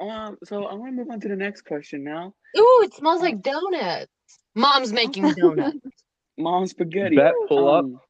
[0.00, 2.34] Um, so I want to move on to the next question now.
[2.56, 4.10] Ooh, it smells like donuts.
[4.54, 5.78] Mom's making donuts.
[6.38, 7.16] Mom's spaghetti.
[7.16, 7.84] Bet pull up.
[7.84, 8.00] Um,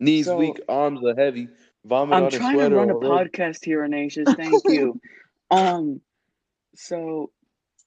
[0.00, 1.48] Knees So- weak, arms are heavy.
[1.84, 3.30] Vomit I'm on a trying to run a already.
[3.30, 4.32] podcast here, Ignatius.
[4.34, 5.00] Thank you.
[5.50, 6.00] um,
[6.74, 7.30] so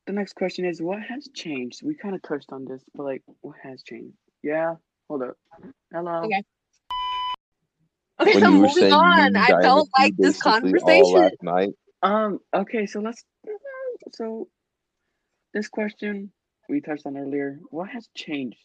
[0.07, 1.81] the next question is, what has changed?
[1.83, 4.17] We kind of touched on this, but like, what has changed?
[4.43, 4.75] Yeah.
[5.07, 5.35] Hold up.
[5.93, 6.23] Hello.
[6.23, 6.43] Okay.
[8.21, 9.35] Okay, When I'm you were moving on.
[9.35, 11.13] I Dynasty don't like this basically all conversation.
[11.13, 11.69] last night.
[12.03, 12.39] Um.
[12.53, 12.85] Okay.
[12.85, 13.23] So let's.
[14.13, 14.47] So,
[15.53, 16.31] this question
[16.69, 17.59] we touched on earlier.
[17.69, 18.57] What has changed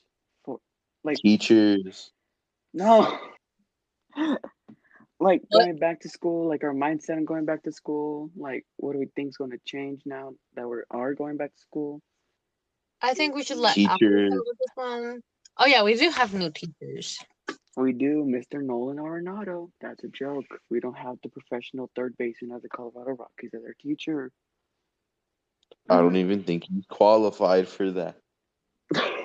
[0.44, 0.58] for,
[1.04, 2.10] like, Teachers.
[2.72, 3.18] no,
[5.20, 5.64] like What?
[5.64, 8.30] going back to school, like our mindset on going back to school.
[8.36, 11.60] Like, what do we think's going to change now that we are going back to
[11.60, 12.02] school?
[13.00, 14.32] I think we should let Apple Teachers.
[14.32, 15.20] start with this one.
[15.58, 17.18] Oh yeah, we do have new teachers.
[17.76, 18.62] We do, Mr.
[18.62, 19.70] Nolan Arenado.
[19.82, 20.46] That's a joke.
[20.70, 24.32] We don't have the professional third baseman of the Colorado Rockies as our teacher.
[25.88, 28.16] I don't even think he's qualified for that.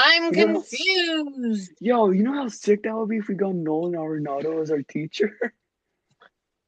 [0.00, 0.44] I'm Yeah.
[0.44, 1.72] confused.
[1.80, 4.82] Yo, you know how sick that would be if we got Nolan Arenado as our
[4.82, 5.32] teacher?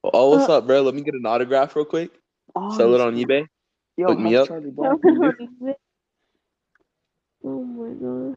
[0.03, 0.83] Oh, what's Uh, up, bro?
[0.83, 2.11] Let me get an autograph real quick.
[2.55, 3.47] Oh, Sell it on eBay.
[3.97, 4.49] Yo, Hook me up.
[4.49, 5.33] Charlie Black can do?
[7.45, 8.37] Oh my god.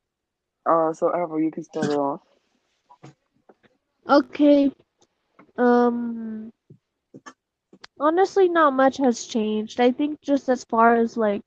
[0.65, 2.21] Uh, so Ever, you can start it off.
[4.10, 4.71] Okay.
[5.58, 6.51] Um
[7.99, 9.79] honestly not much has changed.
[9.79, 11.41] I think just as far as like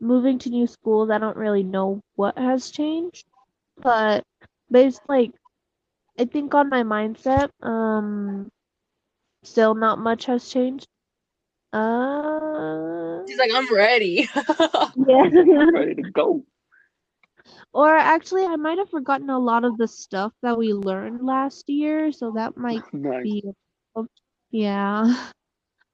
[0.00, 3.24] moving to new schools, I don't really know what has changed.
[3.76, 4.24] But
[4.70, 5.32] based like
[6.18, 8.48] I think on my mindset, um
[9.42, 10.86] still not much has changed.
[11.72, 14.28] Uh She's like, I'm ready.
[14.94, 15.30] yeah.
[15.58, 16.44] I'm Ready to go.
[17.72, 21.68] Or actually I might have forgotten a lot of the stuff that we learned last
[21.68, 23.22] year, so that might Nice.
[23.22, 23.42] be
[24.50, 25.30] yeah.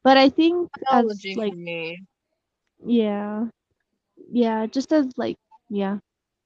[0.03, 2.05] But I think as like me.
[2.85, 3.47] yeah.
[4.35, 5.37] Yeah, just as like
[5.71, 5.99] yeah.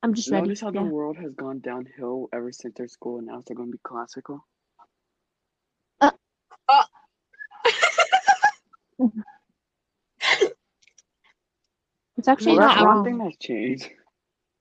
[0.03, 0.49] I'm just ready.
[0.49, 3.73] Notice how the world has gone downhill ever since their school announced they're going to
[3.73, 4.47] be classical.
[12.17, 13.29] It's actually Well, Man, that's not how- one thing wrong.
[13.29, 13.91] that's changed.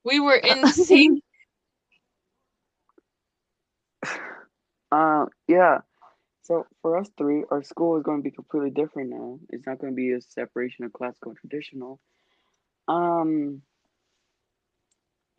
[0.05, 1.21] We were in sync.
[4.89, 5.79] Uh, yeah.
[6.43, 9.37] So for us three, our school is going to be completely different now.
[9.49, 11.99] It's not going to be a separation of classical and traditional.
[12.87, 13.61] Um,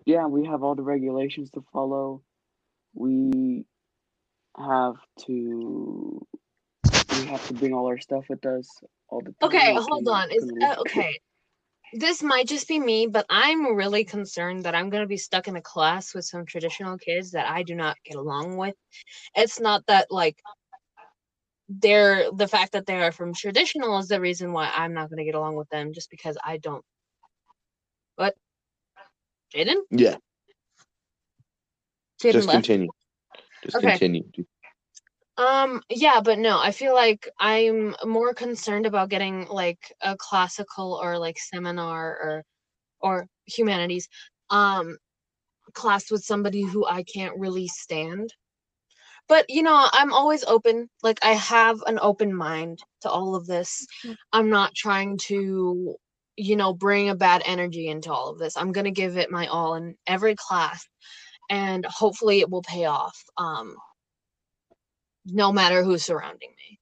[0.06, 2.22] yeah, we have all the regulations to follow.
[2.94, 3.64] We
[4.56, 6.26] have to
[7.10, 8.68] we have to bring all our stuff with us
[9.08, 9.50] all the time.
[9.50, 10.30] Okay, hold on.
[10.30, 11.18] Is uh, okay.
[11.94, 15.56] This might just be me, but I'm really concerned that I'm gonna be stuck in
[15.56, 18.74] a class with some traditional kids that I do not get along with.
[19.34, 20.36] It's not that like
[21.68, 25.24] they're the fact that they are from traditional is the reason why I'm not gonna
[25.24, 26.84] get along with them just because I don't.
[29.54, 29.66] What?
[29.66, 29.76] Jaden?
[29.90, 30.16] Yeah,
[32.22, 32.50] Jaden just left.
[32.50, 32.90] continue.
[33.62, 33.90] Just Okay.
[33.92, 34.24] continue.
[35.36, 40.94] Um, yeah, but no, I feel like I'm more concerned about getting like a classical
[41.00, 42.44] or like seminar or
[43.00, 44.08] or humanities
[44.50, 44.96] um
[45.74, 48.32] class with somebody who I can't really stand.
[49.28, 50.88] But you know, I'm always open.
[51.02, 53.86] Like I have an open mind to all of this.
[54.32, 55.96] I'm not trying to,
[56.38, 58.56] you know, bring a bad energy into all of this.
[58.56, 60.86] I'm going to give it my all in every class
[61.50, 63.16] and hopefully it will pay off.
[63.36, 63.76] Um
[65.26, 66.78] no matter who's surrounding me.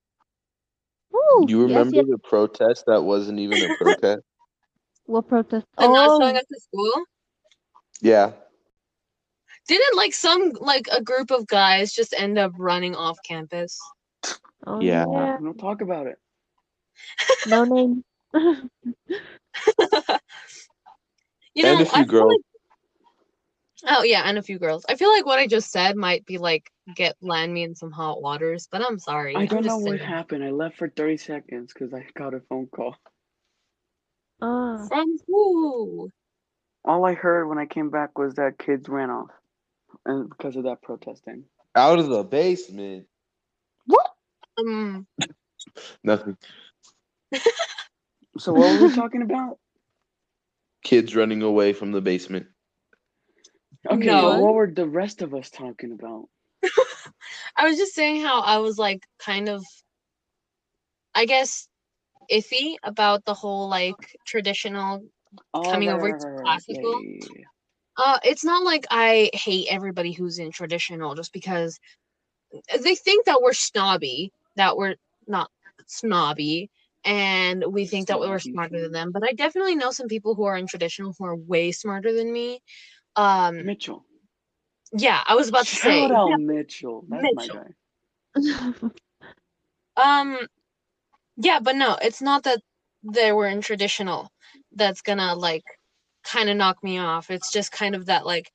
[1.16, 2.04] Ooh, You remember yes.
[2.08, 4.22] the protest that wasn't even a protest?
[5.06, 5.66] What protest?
[5.78, 6.92] And not Oh, showing up to school?
[8.00, 8.32] yeah.
[9.68, 13.78] Didn't like some like a group of guys just end up running off campus?
[14.66, 15.06] oh Yeah.
[15.08, 15.38] yeah.
[15.40, 16.18] Don't talk about it.
[17.46, 18.04] No name.
[21.54, 22.28] You know, and a few feel girls.
[22.28, 22.40] like
[23.88, 24.84] Oh yeah, and a few girls.
[24.88, 27.90] I feel like what I just said might be like get land me in some
[27.90, 29.34] hot waters, but I'm sorry.
[29.34, 30.08] I I'm don't know just what saying.
[30.10, 30.44] happened.
[30.44, 32.96] I left for 30 seconds because I got a phone call.
[34.42, 34.86] Ah.
[34.88, 36.10] From who?
[36.84, 39.30] All I heard when I came back was that kids ran off.
[40.04, 41.44] and because of that protesting.
[41.74, 43.06] Out of the basement.
[43.86, 44.10] What?
[44.58, 45.06] Um,
[46.04, 46.36] Nothing.
[48.38, 49.58] So what were we talking about?
[50.82, 52.46] Kids running away from the basement.
[53.90, 54.22] Okay, No.
[54.22, 56.28] well, what were the rest of us talking about?
[57.56, 59.64] I was just saying how I was like kind of,
[61.14, 61.68] I guess,
[62.30, 65.04] iffy about the whole like traditional.
[65.54, 66.44] Oh, Coming right, over right, to right, right.
[66.44, 66.92] classical?
[66.92, 67.44] Yeah, yeah, yeah,
[67.96, 71.78] Uh, it's not like I hate everybody who's in traditional just because
[72.80, 75.50] they think that we're snobby, that we're not
[75.86, 76.70] snobby,
[77.06, 79.12] and we think that we're smarter than them.
[79.12, 82.32] But I definitely know some people who are in traditional who are way smarter than
[82.32, 82.60] me.
[83.14, 84.04] Um, Mitchell.
[84.92, 86.00] yeah, I was about to say.
[86.00, 87.04] Shout out Mitchell.
[87.08, 88.88] That's my guy.
[89.96, 90.38] Um,
[91.36, 92.60] yeah, but no, it's not that
[93.02, 94.30] they were in traditional
[94.74, 95.64] that's gonna like
[96.24, 97.30] kind of knock me off.
[97.30, 98.50] It's just kind of that like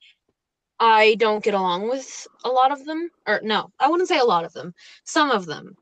[0.78, 4.24] I don't get along with a lot of them, or no, I wouldn't say a
[4.24, 4.74] lot of them,
[5.04, 5.76] some of them,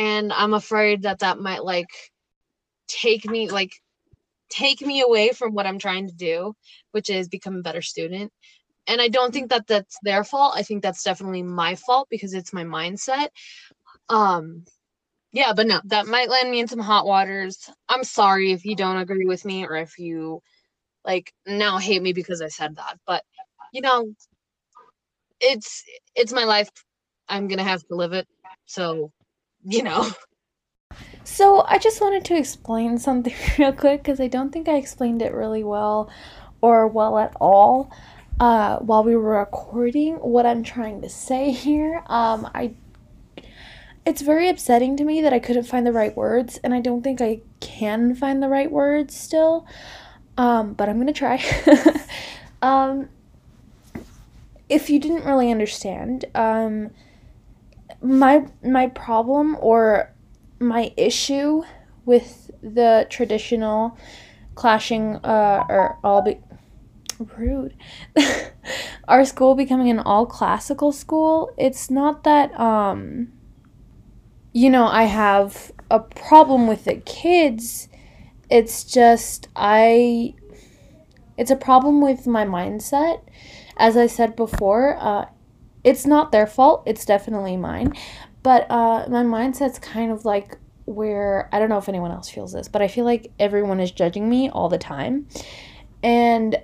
[0.00, 1.90] and I'm afraid that that might like
[2.88, 3.74] take me like
[4.48, 6.54] take me away from what I'm trying to do,
[6.92, 8.32] which is become a better student.
[8.86, 10.54] And I don't think that that's their fault.
[10.56, 13.28] I think that's definitely my fault because it's my mindset.
[14.08, 14.64] Um,
[15.32, 17.70] yeah, but no, that might land me in some hot waters.
[17.86, 20.40] I'm sorry if you don't agree with me or if you
[21.04, 22.98] like now hate me because I said that.
[23.06, 23.22] But
[23.70, 24.14] you know,
[25.40, 25.84] it's
[26.16, 26.70] it's my life.
[27.28, 28.26] I'm gonna have to live it.
[28.64, 29.12] So,
[29.64, 30.10] you know.
[31.22, 35.22] So I just wanted to explain something real quick because I don't think I explained
[35.22, 36.10] it really well
[36.60, 37.92] or well at all
[38.40, 42.02] uh, while we were recording what I'm trying to say here.
[42.06, 42.74] Um, I
[44.06, 47.02] it's very upsetting to me that I couldn't find the right words, and I don't
[47.02, 49.66] think I can find the right words still.
[50.38, 51.42] Um, but I'm gonna try.
[52.62, 53.10] um,
[54.68, 56.90] if you didn't really understand, um,
[58.02, 60.12] my my problem or
[60.58, 61.62] my issue
[62.04, 63.96] with the traditional
[64.54, 66.38] clashing uh or all be
[67.36, 67.74] rude
[69.08, 73.28] our school becoming an all classical school it's not that um
[74.52, 77.88] you know i have a problem with the kids
[78.50, 80.34] it's just i
[81.36, 83.22] it's a problem with my mindset.
[83.76, 85.26] As i said before uh
[85.84, 87.92] it's not their fault it's definitely mine
[88.42, 90.56] but uh, my mindset's kind of like
[90.86, 93.90] where I don't know if anyone else feels this, but I feel like everyone is
[93.90, 95.28] judging me all the time.
[96.02, 96.56] And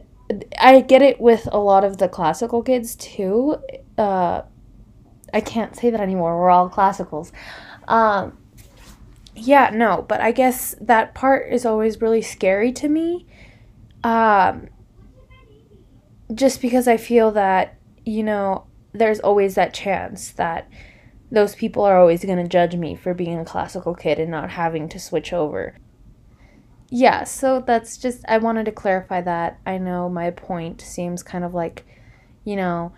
[0.58, 3.56] I get it with a lot of the classical kids too.
[3.96, 4.42] Uh,
[5.32, 6.38] I can't say that anymore.
[6.38, 7.30] We're all classicals.
[7.86, 8.38] Um,
[9.34, 13.26] yeah, no, but I guess that part is always really scary to me.
[14.02, 14.68] Um,
[16.34, 18.66] just because I feel that, you know,
[18.98, 20.68] there's always that chance that
[21.30, 24.50] those people are always going to judge me for being a classical kid and not
[24.50, 25.74] having to switch over.
[26.88, 29.58] Yeah, so that's just, I wanted to clarify that.
[29.66, 31.84] I know my point seems kind of like,
[32.44, 32.92] you know,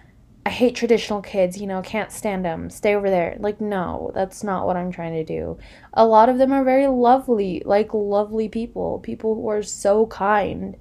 [0.45, 3.37] I hate traditional kids, you know, can't stand them, stay over there.
[3.39, 5.59] Like, no, that's not what I'm trying to do.
[5.95, 10.77] A lot of them are very lovely, like, lovely people, people who are so kind.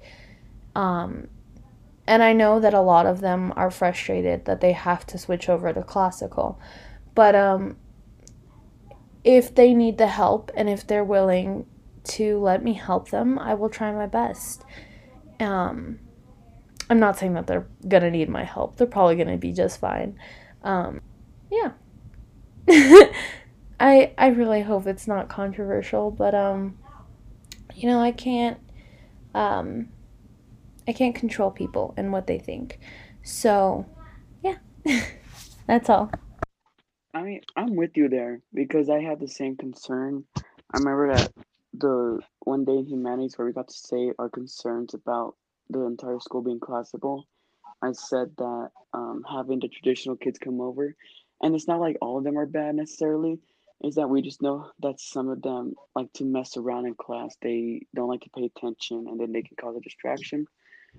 [0.74, 1.28] Um,
[2.08, 5.48] and I know that a lot of them are frustrated that they have to switch
[5.50, 6.58] over to classical.
[7.14, 7.76] But um,
[9.22, 11.66] if they need the help and if they're willing
[12.04, 14.64] to let me help them, I will try my best.
[15.38, 15.98] Um,
[16.88, 18.76] I'm not saying that they're gonna need my help.
[18.76, 20.18] They're probably gonna be just fine.
[20.62, 21.02] Um,
[21.52, 21.72] yeah.
[23.78, 26.78] I I really hope it's not controversial, but um,
[27.74, 28.58] you know I can't
[29.34, 29.90] um,
[30.88, 32.80] I can't control people and what they think.
[33.22, 33.84] So,
[34.42, 34.56] yeah,
[35.66, 36.10] that's all.
[37.12, 40.24] I mean, I'm with you there because I had the same concern.
[40.36, 41.30] I remember that
[41.74, 45.36] the one day in humanities where we got to say our concerns about
[45.68, 47.26] the entire school being classical.
[47.82, 50.96] I said that um, having the traditional kids come over,
[51.42, 53.38] and it's not like all of them are bad necessarily.
[53.84, 57.36] Is that we just know that some of them like to mess around in class.
[57.42, 60.46] They don't like to pay attention, and then they can cause a distraction.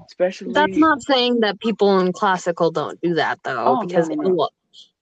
[0.06, 4.16] Especially That's not saying that people in classical don't do that though, Oh, because no,
[4.16, 4.30] no.
[4.34, 4.52] well,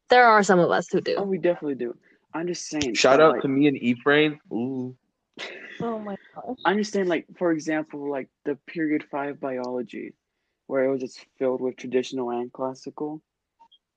[0.09, 1.21] there are some of us who Oh, do.
[1.23, 1.95] we definitely do.
[2.33, 2.93] I'm just saying.
[2.95, 4.39] Shout that, out like, to me and Ephraim.
[4.51, 4.95] Ooh.
[5.81, 6.57] oh my gosh.
[6.65, 10.13] I'm just saying, like, for example, like the period five biology,
[10.67, 13.21] where it was just filled with traditional and classical.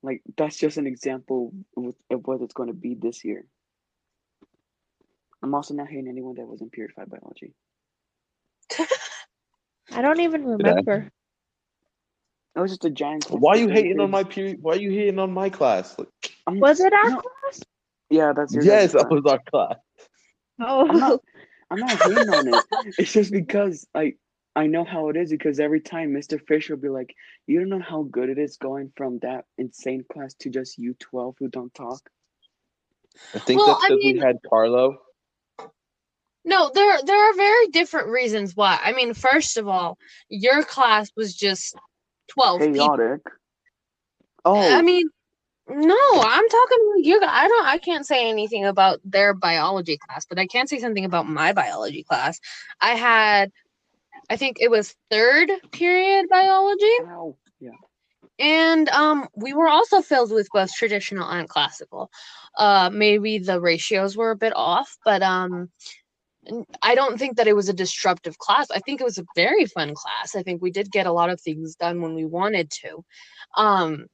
[0.02, 3.44] Like, that's just an example of, of what it's going to be this year.
[5.42, 7.54] I'm also not hating anyone that was in period five biology.
[9.92, 10.70] I don't even Did I?
[10.70, 11.10] remember.
[12.56, 13.26] It was just a giant.
[13.30, 14.58] Why are you hating on my period?
[14.60, 15.96] Why are you hating on my class?
[15.98, 16.08] Like,
[16.46, 17.62] I'm- Was it our no, class?
[18.10, 19.76] Yeah, that's your yes, guys' that was our class.
[20.60, 21.20] Oh, I'm not,
[21.70, 22.64] I'm not hating on it.
[22.98, 24.14] It's just because I
[24.56, 26.40] I know how it is because every time Mr.
[26.46, 27.14] Fisher will be like,
[27.46, 30.94] You don't know how good it is going from that insane class to just you
[30.98, 32.00] twelve who don't talk.
[33.34, 34.98] I think Well, that's I because mean- we had Carlo.
[36.44, 38.78] No, there there are very different reasons why.
[38.82, 39.98] I mean, first of all,
[40.30, 41.76] your class was just
[42.28, 42.96] twelve people.
[42.96, 43.20] Chaotic.
[44.46, 45.06] Oh I mean,
[45.68, 47.20] no, I'm talking you.
[47.22, 47.66] I don't.
[47.66, 51.52] I can't say anything about their biology class, but I can say something about my
[51.52, 52.40] biology class.
[52.80, 53.52] I had,
[54.30, 57.36] I think it was third period biology, ow.
[57.60, 57.70] Yeah.
[58.38, 62.10] and um, we were also filled with both traditional and classical.
[62.56, 65.68] Uh, maybe the ratios were a bit off, but um.
[66.50, 68.70] N- I don't think that it was a disruptive class.
[68.70, 70.34] I think it was a very fun class.
[70.34, 73.04] I think we did get a lot of things done when we wanted to.
[73.56, 74.06] Um,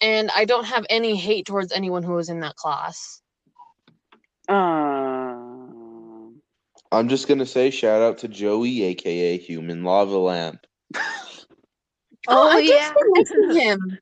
[0.00, 3.20] and I don't have any hate towards anyone who was in that class.
[4.48, 6.40] Um
[6.92, 10.66] I'm just gonna say shout out to Joey, aka Human Lava Lamp.
[12.28, 12.92] Oh, I yeah.
[13.16, 13.98] just him.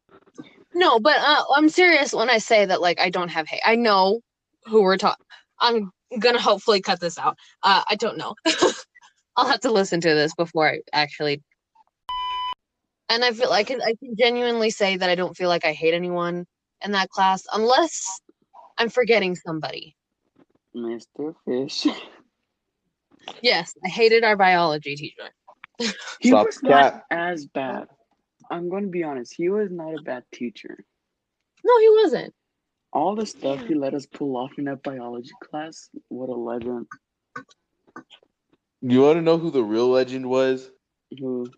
[0.74, 2.80] No, but uh, I'm serious when I say that.
[2.80, 3.62] Like, I don't have hate.
[3.64, 4.20] I know
[4.64, 5.24] who we're talking.
[5.60, 7.36] I'm gonna hopefully cut this out.
[7.62, 8.34] Uh, I don't know.
[9.36, 11.42] I'll have to listen to this before I actually.
[13.08, 15.72] And I feel I can I can genuinely say that I don't feel like I
[15.72, 16.46] hate anyone
[16.84, 18.20] in that class unless
[18.76, 19.96] I'm forgetting somebody.
[20.74, 21.34] Mr.
[21.44, 21.86] Fish.
[23.42, 25.28] Yes, I hated our biology teacher.
[26.20, 27.88] He Stop was the not as bad.
[28.50, 30.82] I'm gonna be honest, he was not a bad teacher.
[31.62, 32.34] No, he wasn't.
[32.92, 36.86] All the stuff he let us pull off in that biology class, what a legend.
[38.80, 40.70] You want to know who the real legend was?
[41.18, 41.50] Who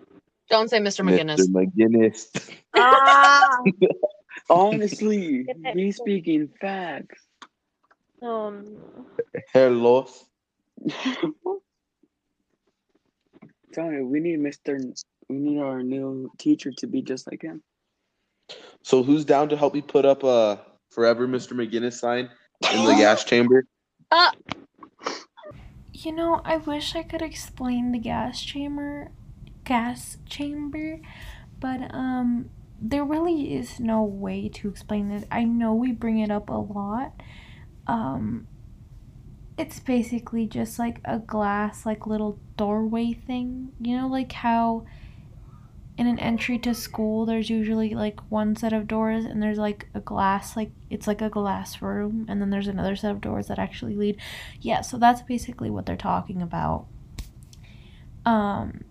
[0.49, 1.05] Don't say Mr.
[1.05, 1.39] McGinnis.
[1.39, 1.67] Mr.
[1.77, 2.51] McGinnis.
[2.75, 3.59] ah.
[4.51, 7.25] honestly, Good he's speaking facts.
[8.21, 8.63] No.
[9.53, 10.25] Hair loss.
[13.73, 14.79] Tell me, we need Mr.
[15.29, 17.63] We need our new teacher to be just like him.
[18.83, 20.61] So who's down to help me put up a
[20.91, 21.53] forever Mr.
[21.53, 22.31] McGinnis sign
[22.73, 23.65] in the gas chamber?
[25.93, 29.11] You know, I wish I could explain the gas chamber
[29.65, 31.01] gas chamber,
[31.61, 35.29] but um there really is no way to explain it.
[35.31, 37.13] I know we bring it up a lot.
[37.87, 38.47] Um
[39.59, 43.73] it's basically just like a glass like little doorway thing.
[43.81, 44.87] You know like how
[45.99, 49.87] in an entry to school there's usually like one set of doors and there's like
[49.95, 53.49] a glass like it's like a glass room and then there's another set of doors
[53.49, 54.17] that actually lead
[54.61, 56.87] yeah so that's basically what they're talking about.
[58.25, 58.85] Um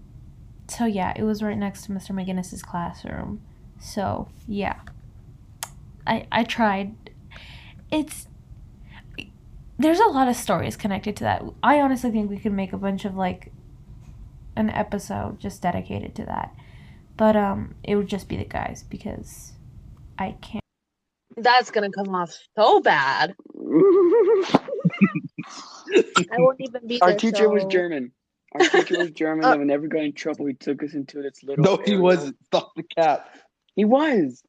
[0.67, 3.41] so yeah it was right next to mr mcginnis's classroom
[3.79, 4.79] so yeah.
[6.05, 6.95] I i tried.
[7.91, 8.27] It's
[9.77, 11.43] there's a lot of stories connected to that.
[11.63, 13.51] I honestly think we could make a bunch of like
[14.55, 16.53] an episode just dedicated to that
[17.19, 19.53] but um it would just be the guys because
[20.17, 20.63] i can't
[21.37, 23.35] That's gonna come off so bad.
[26.31, 28.11] I won't even be Our there, teacher was German.
[28.53, 31.21] Our teacher was German, Uh, and whenever we got in trouble, he took us into
[31.21, 31.63] this little.
[31.63, 32.01] No, he area.
[32.01, 32.37] wasn't.
[32.45, 33.29] Stop the cap.
[33.75, 34.41] He was.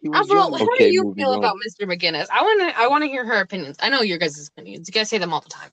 [0.00, 1.38] He was Avril, how Okay, do you feel on.
[1.38, 1.86] about Mr.
[1.86, 2.26] McGinnis?
[2.32, 3.76] I wanna I wanna hear her opinions.
[3.80, 4.88] I know your guys' opinions.
[4.88, 5.70] You guys say them all the time.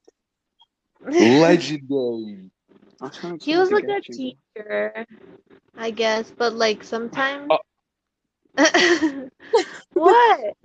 [1.01, 2.51] Legendary.
[3.02, 5.06] I was trying to He was to a good teacher,
[5.78, 7.48] I guess, but like sometimes.
[7.50, 7.58] Oh.
[9.93, 10.56] what?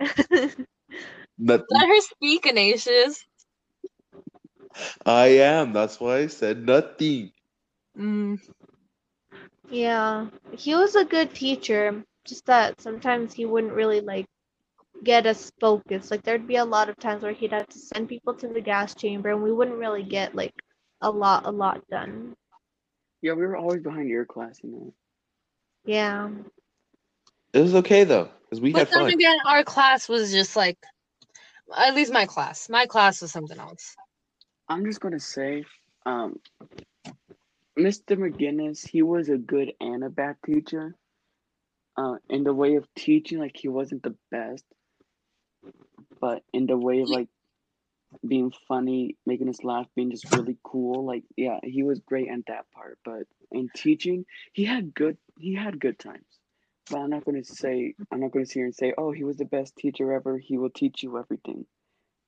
[1.37, 1.65] Nothing.
[1.69, 3.25] Let her speak, Ignatius.
[5.05, 5.73] I am.
[5.73, 7.31] That's why I said nothing.
[7.97, 8.39] Mm,
[9.69, 12.03] yeah, he was a good teacher.
[12.25, 14.25] Just that sometimes he wouldn't really like
[15.03, 16.11] get us focused.
[16.11, 18.61] Like there'd be a lot of times where he'd have to send people to the
[18.61, 20.53] gas chamber, and we wouldn't really get like
[21.01, 22.35] a lot, a lot done.
[23.21, 24.93] Yeah, we were always behind your class, you know.
[25.85, 26.29] Yeah.
[27.53, 29.13] It was okay though, because we had but then fun.
[29.13, 30.77] again, our class was just like,
[31.75, 32.69] at least my class.
[32.69, 33.95] My class was something else.
[34.69, 35.65] I'm just gonna say,
[36.05, 36.39] um,
[37.77, 38.17] Mr.
[38.17, 40.95] McGinnis, he was a good and a bad teacher.
[41.97, 44.63] Uh, in the way of teaching, like he wasn't the best,
[46.21, 47.27] but in the way of like
[48.27, 52.45] being funny, making us laugh, being just really cool, like yeah, he was great at
[52.47, 52.99] that part.
[53.05, 56.25] But in teaching, he had good, he had good times.
[56.89, 59.37] But I'm not gonna say, I'm not gonna sit here and say, oh, he was
[59.37, 60.37] the best teacher ever.
[60.37, 61.65] He will teach you everything,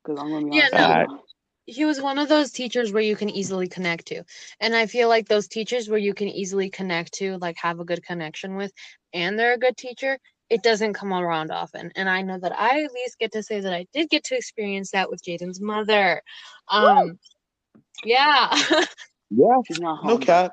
[0.03, 0.73] because I'm gonna be Yeah, honest.
[0.73, 1.23] no.
[1.65, 4.23] he was one of those teachers where you can easily connect to.
[4.59, 7.85] And I feel like those teachers where you can easily connect to, like have a
[7.85, 8.71] good connection with,
[9.13, 10.17] and they're a good teacher,
[10.53, 11.91] it doesn't come around often.
[11.95, 14.35] And I know that I at least get to say that I did get to
[14.37, 16.21] experience that with Jaden's mother.
[16.69, 17.19] Um
[18.03, 18.55] yeah.
[19.35, 20.07] Yeah, She's not home.
[20.09, 20.51] no cap.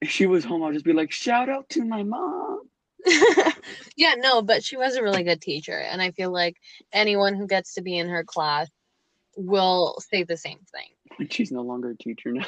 [0.00, 2.62] If she was home, I'll just be like, shout out to my mom.
[3.96, 5.78] yeah, no, but she was a really good teacher.
[5.78, 6.56] And I feel like
[6.92, 8.66] anyone who gets to be in her class
[9.36, 11.28] will say the same thing.
[11.30, 12.44] She's no longer a teacher now.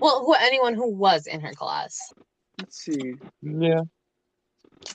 [0.00, 1.96] Well, who anyone who was in her class.
[2.58, 3.14] Let's see.
[3.42, 3.82] Yeah.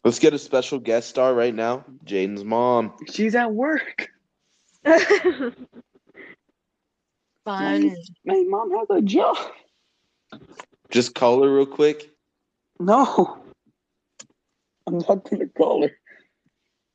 [0.04, 1.86] Let's get a special guest star right now.
[2.06, 2.94] Jaden's mom.
[3.12, 4.10] She's at work.
[4.86, 5.56] Fun.
[8.26, 9.38] My mom has a job.
[10.90, 12.12] Just call her real quick.
[12.80, 13.40] No.
[14.88, 15.92] I'm not gonna call her.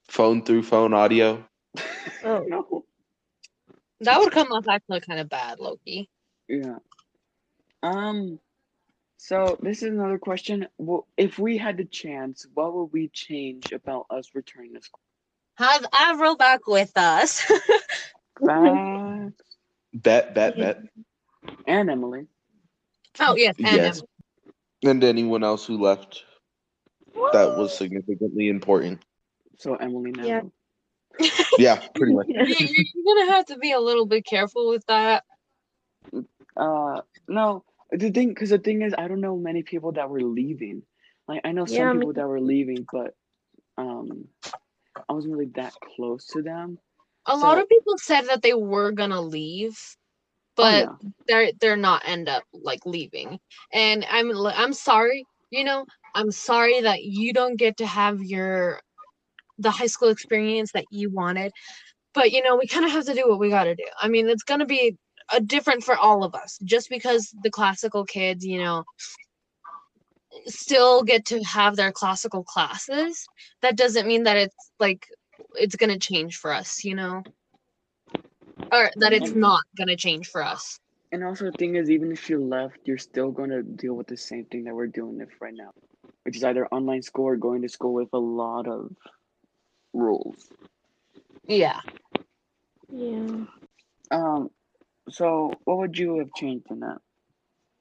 [0.09, 1.45] Phone through phone audio.
[2.25, 2.85] oh, No.
[4.01, 6.09] That would come off actually kind of bad, lowkey.
[6.49, 6.79] Yeah.
[7.83, 8.39] Um.
[9.23, 10.67] So this is another question.
[10.79, 14.99] Well, if we had the chance, what would we change about us returning to school?
[15.57, 17.43] Have Avril back with us.
[18.47, 19.35] Facts.
[19.93, 20.79] Bet, bet, bet.
[21.67, 22.29] and Emily.
[23.19, 24.03] oh yes, and Yes.
[24.83, 26.25] And anyone else who left
[27.33, 29.03] that was significantly important.
[29.59, 30.25] So Emily now.
[30.25, 30.41] Yeah.
[31.59, 32.27] Yeah, pretty much.
[32.29, 35.25] You- You're gonna have to be a little bit careful with that.
[36.57, 37.65] Uh, no.
[37.93, 40.83] The thing, because the thing is, I don't know many people that were leaving.
[41.29, 43.15] Like I know some Yeah, me- people that were leaving, but
[43.79, 44.29] um,
[45.09, 46.79] I wasn't really that close to them.
[47.27, 49.79] A lot of people said that they were gonna leave,
[50.61, 50.95] Oh, but yeah.
[51.27, 53.39] they're they're not end up like leaving.
[53.73, 58.81] And I'm I'm sorry, you know, I'm sorry that you don't get to have your
[59.59, 61.53] the high school experience that you wanted.
[62.15, 63.85] But you know, we kind of have to do what we got to do.
[64.01, 64.97] I mean, it's going to be
[65.33, 66.59] a different for all of us.
[66.65, 68.85] Just because the classical kids, you know,
[70.47, 73.27] still get to have their classical classes,
[73.63, 75.07] that doesn't mean that it's like
[75.55, 77.23] it's going to change for us, you know?
[78.73, 80.79] Or that it's not going to change for us.
[81.13, 84.07] And also the thing is, even if you left, you're still going to deal with
[84.07, 85.73] the same thing that we're dealing with right now,
[86.23, 88.93] which is either online school or going to school with a lot of
[89.93, 90.49] rules.
[91.45, 91.81] Yeah.
[92.93, 93.45] yeah.
[94.13, 94.51] Um,
[95.13, 96.99] so what would you have changed in that,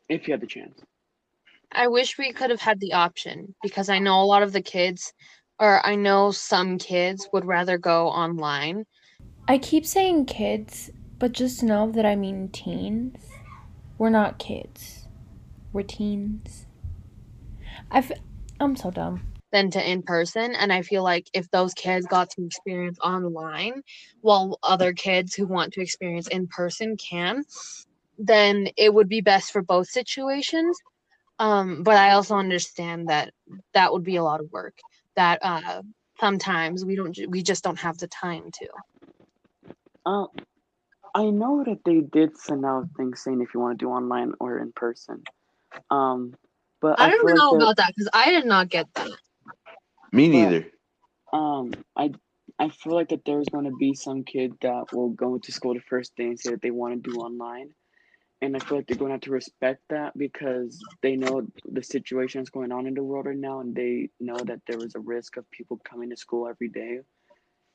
[0.08, 0.80] if you had the chance?
[1.72, 4.62] I wish we could have had the option because I know a lot of the
[4.62, 5.14] kids,
[5.60, 8.86] or I know some kids would rather go online.
[9.48, 13.30] I keep saying kids, but just know that I mean teens.
[13.98, 15.08] We're not kids.
[15.74, 16.66] We're teens.
[17.92, 18.12] I f-
[18.60, 19.22] I'm so dumb.
[19.52, 20.54] Than to in person.
[20.56, 23.82] And I feel like if those kids got to experience online
[24.22, 27.44] while other kids who want to experience in person can,
[28.18, 30.78] then it would be best for both situations.
[31.40, 33.34] Um, but I also understand that
[33.74, 34.78] that would be a lot of work
[35.16, 35.82] that uh,
[36.20, 38.68] sometimes we don't, we just don't have the time to.
[40.06, 40.26] Uh,
[41.16, 44.34] I know that they did send out things saying if you want to do online
[44.40, 45.24] or in person.
[45.90, 46.36] Um,
[46.82, 49.12] but I I, don't know like about that because I did not get that.
[50.12, 50.68] Me neither.
[51.32, 52.12] that, um, I
[52.58, 55.74] I feel like that there's going to be some kid that will go into school
[55.74, 57.74] the first day and say that they want to do online,
[58.42, 61.84] and I feel like they're going to have to respect that because they know the
[61.84, 64.96] situation that's going on in the world right now, and they know that there is
[64.96, 67.00] a risk of people coming to school every day.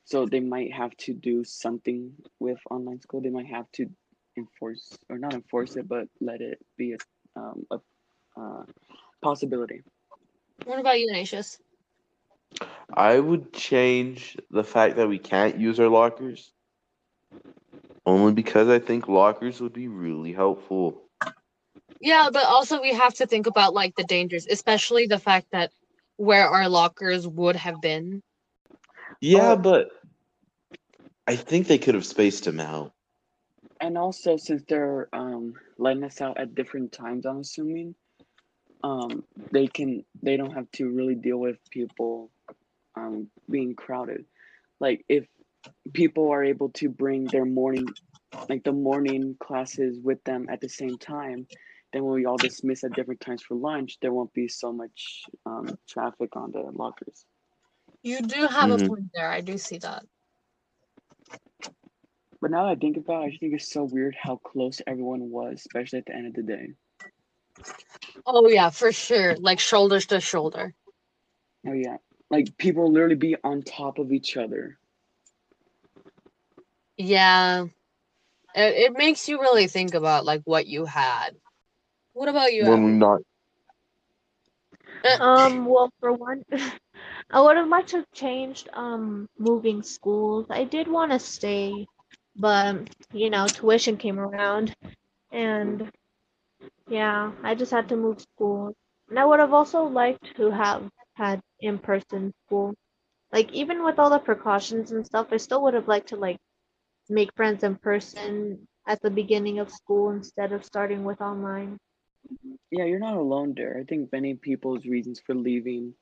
[0.05, 3.21] So they might have to do something with online school.
[3.21, 3.89] They might have to
[4.37, 6.97] enforce or not enforce it, but let it be a
[7.39, 7.79] um, a
[8.39, 8.63] uh,
[9.21, 9.81] possibility.
[10.65, 11.59] What about you, Ignatius?
[12.93, 16.51] I would change the fact that we can't use our lockers.
[18.05, 21.01] Only because I think lockers would be really helpful.
[21.99, 25.71] Yeah, but also we have to think about like the dangers, especially the fact that
[26.17, 28.21] where our lockers would have been.
[29.21, 29.57] Yeah, Oh.
[29.57, 29.89] but
[31.27, 32.93] I think they could have spaced them out.
[33.81, 37.95] And also, since they're um, letting us out at different times, I'm assuming,
[38.83, 42.31] um, they can they don't have to really deal with people
[42.95, 44.25] um, being crowded.
[44.79, 45.27] Like if
[45.93, 47.95] people are able to bring their morning,
[48.49, 51.47] like the morning classes with them at the same time,
[51.93, 55.23] then when we all dismiss at different times for lunch, there won't be so much
[55.45, 57.25] um, traffic on the lockers.
[58.03, 58.87] You do have a Mhm.
[58.87, 59.29] point there.
[59.29, 60.05] I do see that.
[62.41, 64.81] But now that I think about it, I just think it's so weird how close
[64.85, 66.75] everyone was, especially at the end of the day.
[68.25, 69.35] Oh yeah, for sure.
[69.37, 70.73] Like shoulders to shoulder.
[71.67, 71.97] Oh yeah,
[72.35, 74.77] like people literally be on top of each other.
[76.97, 77.65] Yeah.
[78.55, 81.31] It, it makes you really think about like what you had.
[82.13, 82.65] What about you?
[82.65, 82.91] when we Avril?
[82.91, 83.21] not
[85.19, 86.43] Um, well, for one,
[87.31, 90.47] I would have liked to have changed um moving schools.
[90.49, 91.87] I did want to stay,
[92.35, 94.75] but you know, tuition came around,
[95.31, 95.91] and
[96.89, 98.75] yeah, I just had to move schools.
[99.09, 102.75] And I would have also liked to have had in-person school.
[103.31, 106.37] Like even with all the precautions and stuff, I still would have liked to like
[107.09, 111.77] make friends in person at the beginning of school instead of starting with online.
[112.71, 113.77] Yeah, you're not alone there.
[113.79, 115.93] I think many people's reasons for leaving,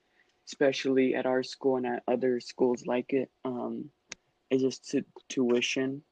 [0.47, 3.89] especially at our school and at other schools like it, um,
[4.49, 6.03] is just to tuition.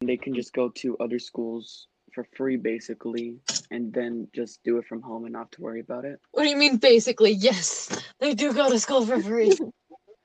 [0.00, 3.38] They can just go to other schools for free, basically,
[3.70, 6.20] and then just do it from home and not to worry about it.
[6.32, 7.32] What do you mean basically?
[7.32, 7.88] Yes,
[8.20, 9.56] they do go to school for free.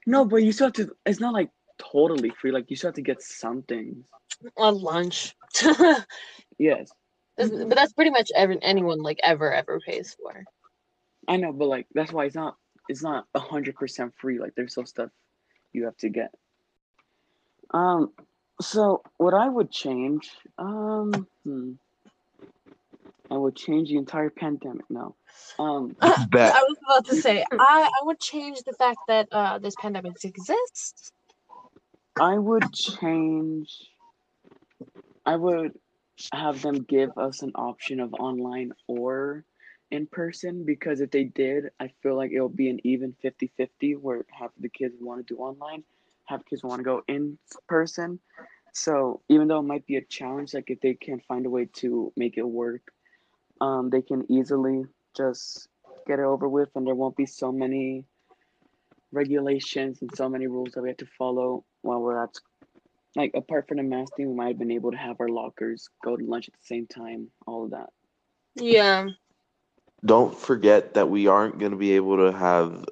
[0.05, 0.91] No, but you still have to.
[1.05, 2.51] It's not like totally free.
[2.51, 4.05] Like you still have to get some things.
[4.57, 5.33] On lunch.
[6.59, 6.91] Yes,
[7.37, 10.43] but that's pretty much every, anyone like ever ever pays for.
[11.27, 12.57] I know, but like that's why it's not.
[12.89, 14.39] It's not a hundred percent free.
[14.39, 15.09] Like there's still stuff
[15.71, 16.31] you have to get.
[17.71, 18.11] Um.
[18.61, 21.71] So what I would change, um, hmm,
[23.33, 24.85] I would change the entire pandemic.
[24.91, 25.15] No,
[25.57, 25.95] um,
[26.29, 29.73] bet I was about to say I, I would change the fact that uh, this
[29.75, 31.11] pandemic exists.
[32.19, 33.75] I would change.
[35.25, 35.71] I would
[36.31, 39.45] have them give us an option of online or
[39.89, 43.95] in person because if they did, I feel like it'll be an even 50 50
[43.95, 45.83] where half of the kids want to do online,
[46.25, 48.19] half the kids want to go in person.
[48.73, 51.67] So even though it might be a challenge, like if they can find a way
[51.77, 52.81] to make it work,
[53.63, 54.85] um, they can easily
[55.15, 55.69] just
[56.07, 58.05] get it over with and there won't be so many
[59.11, 62.49] regulations and so many rules that we have to follow while we're at school.
[63.15, 65.89] Like apart from the mask thing, we might have been able to have our lockers,
[66.03, 67.89] go to lunch at the same time, all of that.
[68.55, 69.09] Yeah.
[70.05, 72.85] don't forget that we aren't going to be able to have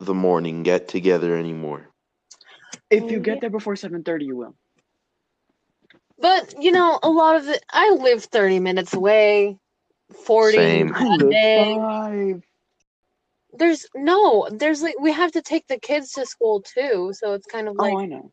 [0.00, 1.88] the morning get together anymore.
[2.90, 4.56] If you Oh, get there before seven thirty, you will.
[6.18, 9.58] But you know, a lot of it I live 30 minutes away.
[10.12, 10.94] 40 Same.
[10.94, 12.42] I day.
[13.54, 17.46] There's no, there's like we have to take the kids to school too, so it's
[17.46, 18.32] kind of like, oh, I know.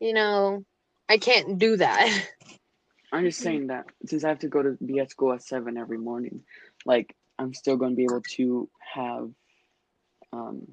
[0.00, 0.64] you know,
[1.08, 2.26] I can't do that.
[3.12, 5.76] I'm just saying that since I have to go to be at school at seven
[5.76, 6.42] every morning,
[6.84, 9.30] like I'm still going to be able to have,
[10.32, 10.66] um,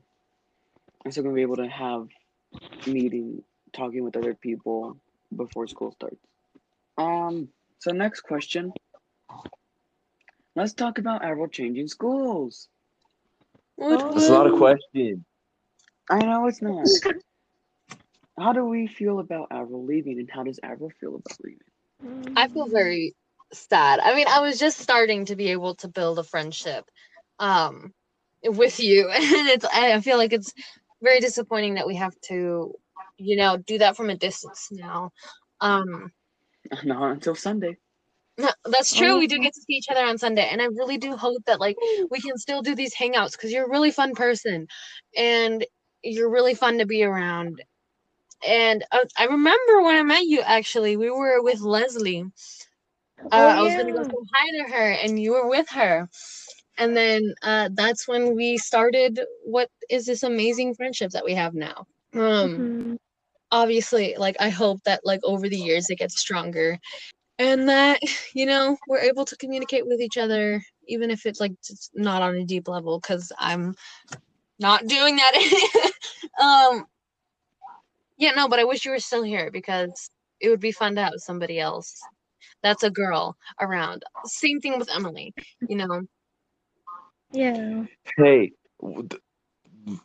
[1.03, 2.07] I'm still going to be able to have
[2.87, 3.43] meeting,
[3.73, 4.97] talking with other people
[5.35, 6.17] before school starts.
[6.97, 7.49] Um.
[7.79, 8.71] So next question.
[10.55, 12.69] Let's talk about Avril changing schools.
[13.77, 15.25] That's Oh, It's not a question.
[16.09, 16.87] I know it's not.
[18.39, 21.59] How do we feel about Avril leaving, and how does Avril feel about leaving?
[22.35, 23.15] I feel very
[23.53, 23.99] sad.
[23.99, 26.85] I mean, I was just starting to be able to build a friendship
[27.39, 27.93] um
[28.43, 30.53] with you and it's I I feel like it's
[31.01, 32.73] very disappointing that we have to
[33.17, 35.11] you know do that from a distance now.
[35.61, 36.11] Um
[36.83, 37.77] Not until Sunday.
[38.37, 39.17] No, that's true.
[39.17, 41.43] Oh, We do get to see each other on Sunday, and I really do hope
[41.45, 41.77] that like
[42.09, 44.67] we can still do these hangouts because you're a really fun person,
[45.15, 45.65] and
[46.03, 47.63] you're really fun to be around.
[48.47, 50.41] And uh, I remember when I met you.
[50.41, 52.25] Actually, we were with Leslie.
[53.31, 56.07] Uh, Oh, I was gonna go say hi to her, and you were with her.
[56.77, 59.19] And then uh, that's when we started.
[59.45, 61.85] What is this amazing friendship that we have now?
[62.13, 62.97] Um, Mhm.
[63.51, 66.79] obviously like i hope that like over the years it gets stronger
[67.39, 67.99] and that
[68.33, 72.21] you know we're able to communicate with each other even if it's like just not
[72.21, 73.75] on a deep level because i'm
[74.59, 75.91] not doing that
[76.41, 76.85] um
[78.17, 80.09] yeah no but i wish you were still here because
[80.39, 82.01] it would be fun to have somebody else
[82.63, 85.33] that's a girl around same thing with emily
[85.67, 86.01] you know
[87.31, 87.83] Yeah.
[88.17, 88.53] Hey,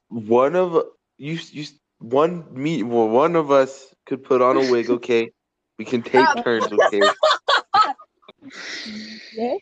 [0.08, 0.82] one of
[1.18, 1.66] you, you,
[1.98, 4.90] one me, well, one of us could put on a wig.
[4.90, 5.30] Okay,
[5.80, 6.44] we can take Stop.
[6.44, 6.70] turns.
[6.72, 7.00] Okay.
[9.32, 9.54] Yeah.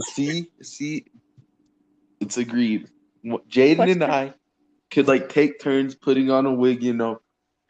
[0.00, 1.06] See, see,
[2.20, 2.88] it's agreed.
[3.24, 4.34] Jaden and I
[4.90, 6.82] could like take turns putting on a wig.
[6.82, 7.20] You know,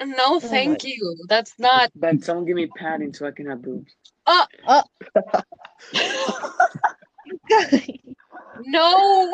[0.05, 3.63] no oh thank you that's not But someone give me padding so I can have
[3.63, 3.93] boobs.
[4.27, 4.47] Oh
[8.61, 9.33] no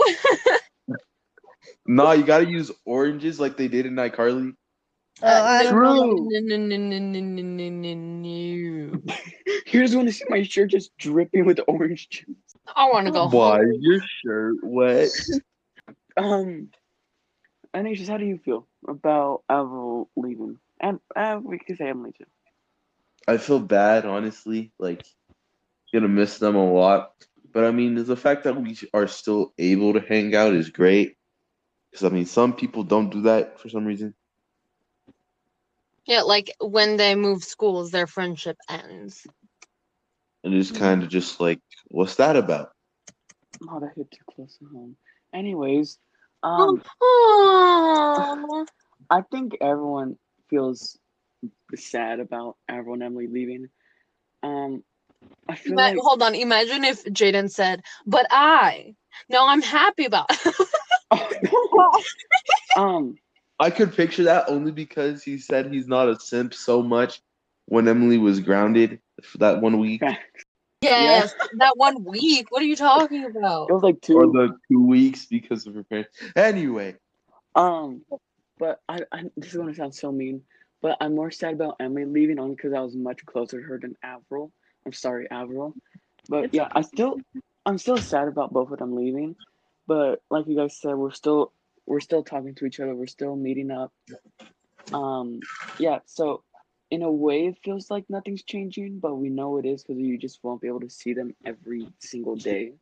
[1.86, 4.54] nah, you gotta use oranges like they did in iCarly.
[5.22, 6.28] Uh, True.
[9.66, 12.36] you just want to see my shirt just dripping with orange juice.
[12.74, 15.10] I want to go Why your shirt wet?
[16.16, 16.68] um,
[17.74, 20.58] Ignatius, how do you feel about Avril leaving?
[20.80, 22.24] And uh, we could say Emily too.
[23.26, 24.72] I feel bad, honestly.
[24.78, 25.04] Like,
[25.92, 27.12] gonna miss them a lot.
[27.52, 31.16] But I mean, the fact that we are still able to hang out is great.
[31.90, 34.14] Because I mean, some people don't do that for some reason.
[36.06, 39.26] Yeah, like when they move schools, their friendship ends.
[40.42, 42.72] And it's kind of just like, what's that about?
[43.68, 44.96] Oh, that hit too close to home.
[45.32, 45.98] Anyways,
[46.42, 48.66] um, Oh,
[49.10, 50.16] I think everyone
[50.50, 50.98] feels
[51.74, 53.68] sad about Avril and Emily leaving.
[54.42, 54.84] Um,
[55.48, 56.34] I feel like hold on.
[56.34, 58.94] Imagine if Jaden said, "But I."
[59.28, 60.28] No, I'm happy about.
[62.76, 63.16] um,
[63.58, 67.20] I could picture that only because he said he's not a simp so much
[67.66, 70.02] when Emily was grounded for that one week
[70.84, 72.50] yes, that one week.
[72.50, 73.70] What are you talking about?
[73.70, 74.16] it was like two.
[74.16, 76.10] or the two weeks because of her parents.
[76.36, 76.96] Anyway,
[77.54, 78.02] Um,
[78.58, 80.42] but I, I this is gonna sound so mean,
[80.82, 83.78] but I'm more sad about Emily leaving only because I was much closer to her
[83.78, 84.52] than Avril.
[84.86, 85.74] I'm sorry, Avril.
[86.28, 87.16] But It's yeah, I still
[87.66, 89.36] I'm still sad about both of them leaving.
[89.86, 91.52] But like you guys said, we're still
[91.86, 93.92] we're still talking to each other, we're still meeting up.
[94.92, 95.40] Um
[95.78, 96.42] yeah, so
[96.90, 100.18] in a way it feels like nothing's changing, but we know it is because you
[100.18, 102.74] just won't be able to see them every single day.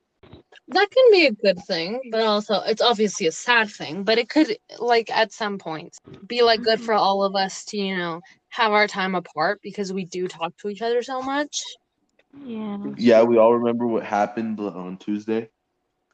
[0.68, 4.04] That can be a good thing, but also it's obviously a sad thing.
[4.04, 5.96] But it could, like, at some point,
[6.26, 9.92] be like good for all of us to, you know, have our time apart because
[9.92, 11.62] we do talk to each other so much.
[12.44, 12.78] Yeah.
[12.96, 15.50] yeah, we all remember what happened on Tuesday.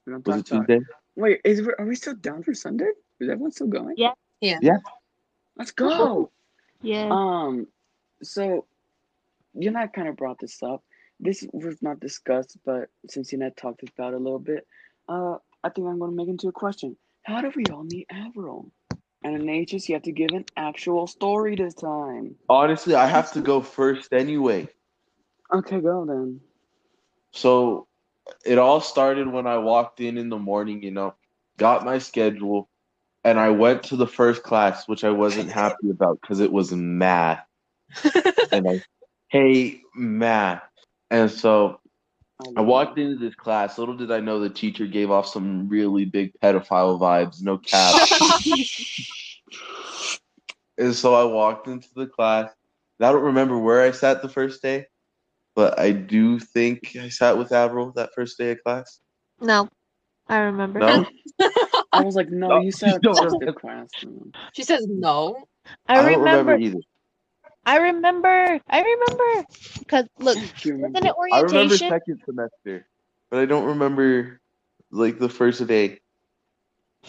[0.06, 0.80] Was it talk about- Tuesday?
[1.18, 2.92] Wait, is are we still down for Sunday?
[3.18, 3.94] Is everyone still going?
[3.96, 4.12] Yeah.
[4.40, 4.58] Yeah.
[4.62, 4.78] Yeah.
[5.56, 6.30] Let's go.
[6.80, 7.08] Yeah.
[7.10, 7.66] Um,
[8.22, 8.66] so
[9.52, 10.84] you and I kind of brought this up.
[11.18, 14.64] This was not discussed, but since you and I talked about it a little bit,
[15.08, 16.96] uh, I think I'm going to make it into a question.
[17.24, 18.70] How do we all meet Avril?
[19.24, 22.36] And Ignatius, you have to give an actual story this time.
[22.48, 24.68] Honestly, I have to go first anyway.
[25.52, 26.40] Okay, go then.
[27.32, 27.87] So
[28.44, 31.14] it all started when I walked in in the morning, you know,
[31.56, 32.68] got my schedule,
[33.24, 36.72] and I went to the first class, which I wasn't happy about because it was
[36.72, 37.44] math.
[38.52, 38.82] and I
[39.28, 40.62] hate math.
[41.10, 41.80] And so
[42.56, 43.78] I walked into this class.
[43.78, 47.96] Little did I know the teacher gave off some really big pedophile vibes, no cap.
[50.78, 52.50] and so I walked into the class.
[52.98, 54.86] And I don't remember where I sat the first day,
[55.58, 59.00] but I do think I sat with Avril that first day of class.
[59.40, 59.68] no.
[60.28, 60.78] I remember.
[60.78, 61.04] No?
[61.92, 63.56] I was like, no, No, you said you first don't.
[63.56, 63.88] class.
[64.52, 65.34] She says no.
[65.88, 66.52] I, don't remember.
[66.52, 66.78] remember either.
[67.66, 68.60] I remember.
[68.68, 69.46] I remember.
[69.88, 72.86] Cause look, Do you wasn't it I remember second semester,
[73.28, 74.40] but I don't remember
[74.92, 75.98] like the first day.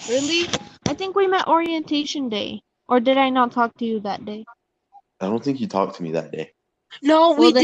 [0.10, 0.50] Really?
[0.88, 2.64] I think we met orientation day.
[2.88, 4.44] Or did I not talk to you that day?
[5.22, 6.54] I don't think you talked to me that day.
[7.02, 7.64] No, we then-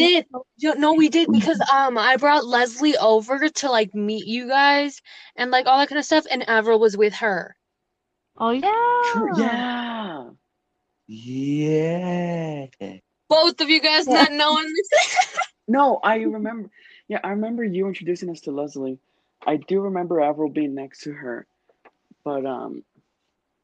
[0.59, 0.77] did.
[0.79, 5.01] No, we did because um I brought Leslie over to like meet you guys
[5.35, 7.55] and like all that kind of stuff, and Avril was with her.
[8.37, 9.11] Oh yeah.
[9.13, 9.39] True.
[9.39, 10.29] Yeah.
[11.07, 12.67] Yeah.
[13.29, 15.27] Both of you guys not knowing this.
[15.67, 16.69] No, I remember.
[17.07, 18.99] Yeah, I remember you introducing us to Leslie.
[19.47, 21.47] I do remember Avril being next to her,
[22.23, 22.83] but um,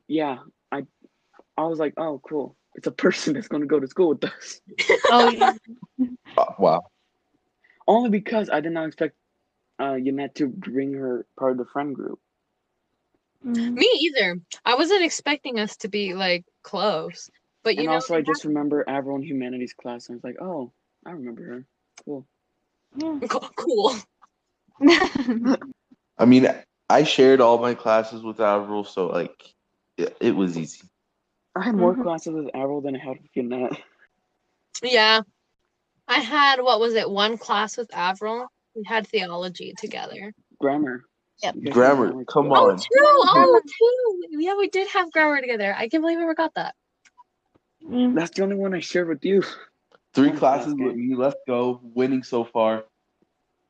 [0.08, 0.40] yeah,
[0.72, 0.88] I,
[1.56, 2.56] I was like, oh, cool.
[2.76, 4.62] It's a person that's gonna go to school with us.
[5.10, 5.54] Oh yeah.
[6.38, 6.82] Uh, wow.
[7.88, 9.16] Only because I did not expect
[9.80, 12.20] uh Yannette to bring her part of the friend group.
[13.46, 13.74] Mm.
[13.74, 14.40] Me either.
[14.66, 17.30] I wasn't expecting us to be like close,
[17.64, 17.96] but you and know.
[17.96, 20.72] also, I just remember Avril in humanities class, and I was like, oh,
[21.06, 21.66] I remember her.
[22.06, 22.28] Cool.
[22.96, 23.20] Yeah.
[23.56, 23.96] cool.
[26.18, 26.48] I mean,
[26.90, 29.54] I shared all my classes with Avril, so like,
[29.98, 30.82] it, it was easy.
[31.56, 32.04] I had more Mhm.
[32.04, 33.72] classes with Avril than I had with Yannette.
[34.84, 35.22] Yeah.
[36.08, 37.10] I had what was it?
[37.10, 38.48] One class with Avril.
[38.74, 40.34] We had theology together.
[40.60, 41.06] Grammar.
[41.44, 41.56] Yep.
[41.56, 42.52] You guys had Grammar, come.
[42.52, 42.78] Oh, on.
[42.78, 42.86] two!
[42.94, 44.28] Oh, two!
[44.40, 45.76] Yeah, we did have grammar together.
[45.78, 46.76] I can't believe I forgot that.
[47.84, 48.16] Mm.
[48.16, 49.44] That's the only one I shared with you.
[50.14, 51.16] Three classes with me.
[51.16, 51.80] Let's go.
[51.84, 52.86] Winning so far.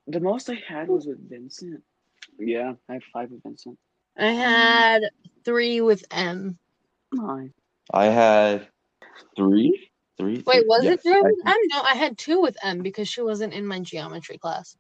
[0.07, 1.83] The most I had was with Vincent.
[2.39, 3.77] Yeah, I had five with Vincent.
[4.17, 5.03] I had
[5.45, 6.57] three with M.
[7.13, 7.53] Nine.
[7.93, 8.67] I had
[9.35, 9.89] three.
[10.17, 10.43] Three.
[10.45, 11.55] Wait, was yes, it three I with think- M?
[11.71, 14.75] No, I had two with M because she wasn't in my geometry class.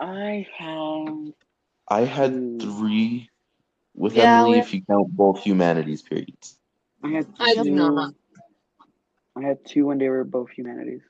[0.00, 1.32] I had
[1.88, 3.28] I had three
[3.94, 6.58] with Yeah, Emily we- if you count both humanities periods.
[7.04, 7.64] I had I two.
[7.64, 8.14] do not.
[9.36, 11.02] I had two when they were both humanities.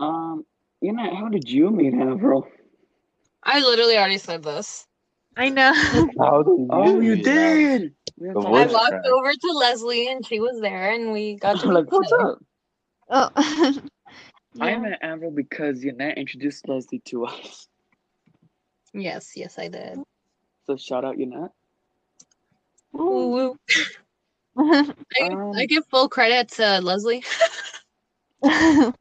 [0.00, 0.44] Um,
[0.80, 2.46] you know, how did you meet Avril?
[3.42, 4.86] I literally already said this.
[5.36, 5.72] I know.
[6.18, 7.78] How did Oh, you meet Avril?
[7.80, 7.94] did.
[8.18, 9.06] We have The to- I walked crack.
[9.06, 12.38] over to Leslie and she was there and we got to like, what's up?
[13.10, 13.30] Oh.
[14.60, 14.78] I yeah.
[14.78, 17.66] met Avril because Yannette introduced Leslie to us.
[18.92, 19.98] Yes, yes, I did.
[20.66, 21.50] So shout out Yannette.
[22.92, 23.56] Woo Ooh.
[24.56, 24.56] woo.
[24.56, 27.24] I, I Um, give full credit to Leslie.
[28.44, 28.92] I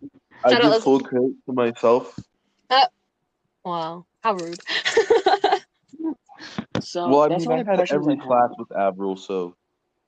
[0.49, 0.80] give Leslie.
[0.82, 2.20] full credit to myself.
[3.64, 4.59] Wow, how rude.
[6.82, 8.57] So well, I that's mean, I the had every I class have.
[8.57, 9.55] with Avril, so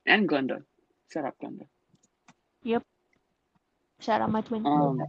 [0.05, 0.63] And Glenda.
[1.13, 1.67] Shout out Glenda.
[2.63, 2.83] Yep.
[3.99, 4.65] Shout out my twin.
[4.65, 4.99] Um,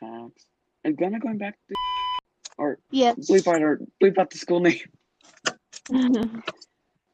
[0.00, 0.46] facts.
[0.84, 1.74] Is Glenda going back to
[2.58, 3.16] or yes.
[3.30, 4.80] bleep out her bleep out the school name?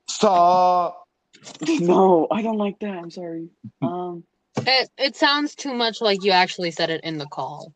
[0.09, 1.07] stop.
[1.68, 2.90] no, I don't like that.
[2.98, 3.48] I'm sorry.
[3.82, 4.24] Um,
[4.59, 7.72] it it sounds too much like you actually said it in the call.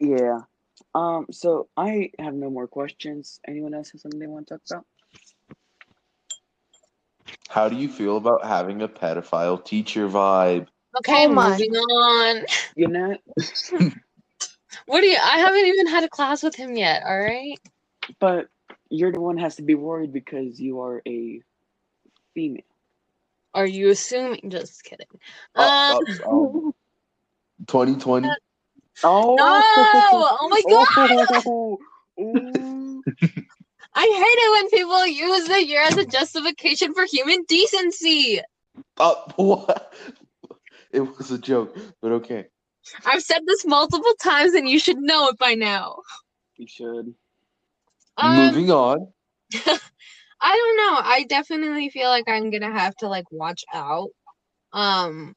[0.00, 0.40] yeah.
[0.96, 3.40] Um, so I have no more questions.
[3.46, 4.86] Anyone else have something they want to talk about?
[7.50, 10.68] How do you feel about having a pedophile teacher vibe?
[11.00, 11.50] Okay, Oh my.
[11.50, 12.46] moving on.
[12.76, 13.20] Yannette,
[14.86, 15.18] What do you?
[15.22, 17.02] I haven't even had a class with him yet.
[17.06, 17.58] All right.
[18.20, 18.48] but
[18.90, 21.40] you're the one has to be worried because you are a
[22.34, 22.62] female.
[23.54, 24.50] Are you assuming?
[24.50, 25.06] Just kidding.
[25.56, 26.74] Uh, Um, uh, um,
[27.66, 28.28] 2020.
[29.04, 29.62] Oh no!
[30.38, 31.42] Oh my god!
[31.46, 31.78] Oh,
[32.20, 33.02] ooh.
[33.94, 38.40] I hate it when people use the year as a justification for human decency.
[38.98, 39.94] Uh, what?
[40.92, 42.46] It was a joke, but okay.
[43.04, 45.96] I've said this multiple times, and you should know it by now.
[46.56, 47.14] you should.
[48.18, 49.08] Um, Moving on.
[49.54, 51.00] I don't know.
[51.02, 54.08] I definitely feel like I'm gonna have to like watch out.
[54.72, 55.34] Um,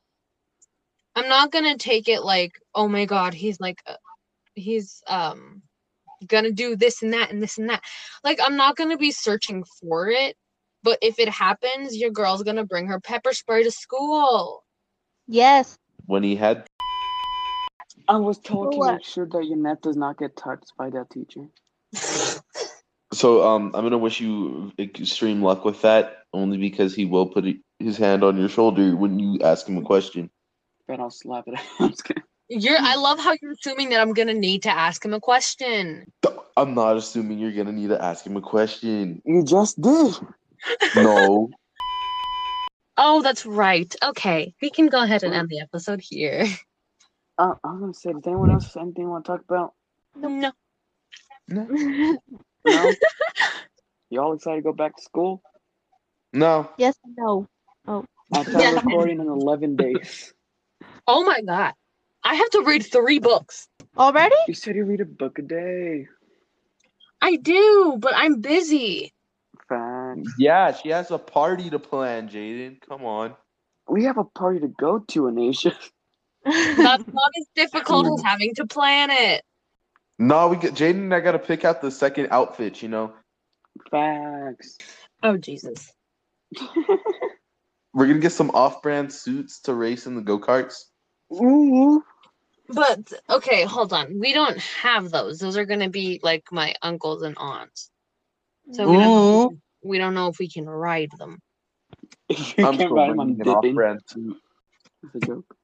[1.16, 3.96] I'm not gonna take it like, oh my god, he's like, uh,
[4.56, 5.62] he's um,
[6.26, 7.82] gonna do this and that and this and that.
[8.24, 10.36] Like, I'm not gonna be searching for it.
[10.82, 14.64] But if it happens, your girl's gonna bring her pepper spray to school.
[15.28, 15.78] yes.
[16.06, 16.66] When he had
[18.08, 21.48] I was told to make sure that Yannette does not get touched by that teacher.
[23.14, 27.46] So um, I'm gonna wish you extreme luck with that, only because he will put
[27.80, 30.30] his hand on your shoulder when you ask him a question.
[30.90, 31.54] But I'll slap it.
[31.80, 32.24] I'm kidding.
[32.50, 32.80] You're.
[32.80, 36.12] I love how you're assuming that I'm gonna need to ask him a question.
[36.58, 39.22] I'm not assuming you're gonna need to ask him a question.
[39.24, 40.16] You just did.
[40.96, 41.50] No,
[42.98, 43.96] Oh, that's right.
[44.04, 46.48] Okay, we can go ahead and end the episode here.
[47.38, 49.74] Uh, I'm gonna say, does anyone else have anything you want to talk about?
[50.16, 50.52] No.
[51.48, 51.68] No.
[52.66, 52.94] No.
[54.10, 55.42] you all excited to go back to school?
[56.34, 56.70] no.
[56.78, 56.96] yes.
[57.16, 57.48] No.
[57.88, 58.04] Oh.
[58.34, 58.72] I start Yeah.
[58.84, 60.34] recording in 11 days.
[61.12, 61.74] Oh my god.
[62.24, 63.68] I have to read three books.
[63.98, 64.36] Already?
[64.48, 66.08] You said you read a book a day.
[67.20, 69.12] I do, but I'm busy.
[69.68, 70.26] Fine.
[70.38, 72.80] Yeah, she has a party to plan, Jaden.
[72.88, 73.34] Come on.
[73.90, 75.74] We have a party to go to, Anisha.
[76.46, 79.44] That's not as difficult as having to plan it.
[80.20, 82.84] No, we get Jaden and I gotta pick out the second outfit.
[82.84, 83.14] You know,
[83.90, 84.78] Facts.
[85.24, 85.92] Oh Jesus.
[87.96, 90.38] we're gonna get some off-brand suits to race in the go
[91.32, 91.42] karts.
[91.42, 92.04] Ooh.
[92.72, 94.20] But okay, hold on.
[94.20, 95.40] We don't have those.
[95.40, 97.90] Those are gonna be like my uncles and aunts.
[98.72, 101.40] So we don't, know if we, can- don't know if we can ride them.
[102.30, 103.72] You I'm can't still ride 'em, I'm bringing an dipping.
[103.72, 104.38] off-brand suit.
[105.04, 105.56] It's a joke.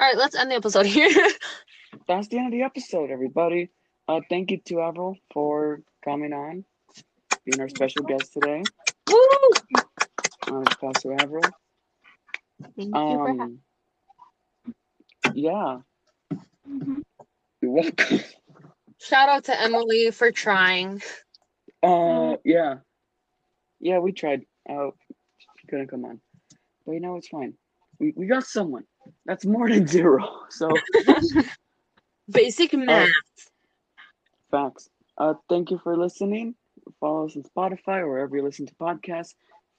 [0.00, 1.10] All right, let's end the episode here.
[2.08, 3.70] That's the end of the episode, everybody.
[4.08, 6.64] Uh, thank you to Avril for coming on,
[7.44, 8.62] being our special guest today.
[9.10, 9.26] Woo!
[10.46, 11.42] Uh, Pastor Avril.
[12.76, 13.58] Thank you for having Um,
[15.36, 15.78] yeah,
[16.66, 17.02] me.
[17.60, 18.20] you're welcome.
[18.98, 21.02] Shout out to Emily for trying.
[21.82, 22.76] Uh, yeah,
[23.80, 24.46] yeah, we tried.
[24.68, 24.90] Uh,
[25.60, 26.20] she couldn't come on,
[26.84, 27.54] but you know it's fine.
[28.00, 28.84] We we got someone.
[29.26, 30.26] That's more than zero.
[30.48, 30.70] So
[32.30, 33.08] Basic math.
[34.50, 34.88] facts.
[35.18, 36.54] Uh, thank you for listening.
[36.98, 39.34] Follow us on Spotify or wherever you listen to podcasts.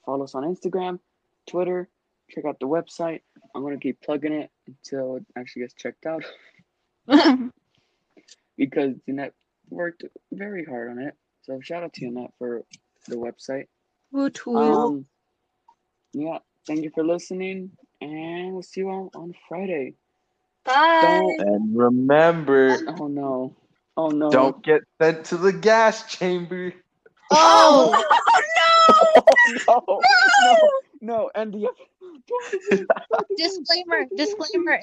[0.05, 0.99] Follow us on Instagram,
[1.45, 1.89] Twitter.
[2.29, 3.21] Check out the website.
[3.55, 6.23] I'm gonna keep plugging it until it actually gets checked out
[8.57, 9.33] because Jeanette
[9.69, 11.15] worked very hard on it.
[11.43, 12.63] So shout out to Jeanette for
[13.07, 13.67] the website.
[14.11, 14.57] Woot woot.
[14.57, 15.05] Um,
[16.13, 17.71] yeah, thank you for listening,
[18.01, 19.95] and we'll see you all on Friday.
[20.65, 20.99] Bye.
[21.01, 21.39] Don't.
[21.39, 23.55] And remember, Oh no.
[23.95, 24.29] Oh no.
[24.29, 26.73] don't get sent to the gas chamber.
[27.31, 27.91] Oh,
[29.67, 29.83] no.
[29.87, 30.01] No.
[30.41, 30.69] No.
[31.01, 31.31] No.
[31.35, 31.69] And the.
[33.37, 34.05] disclaimer.
[34.15, 34.79] Disclaimer.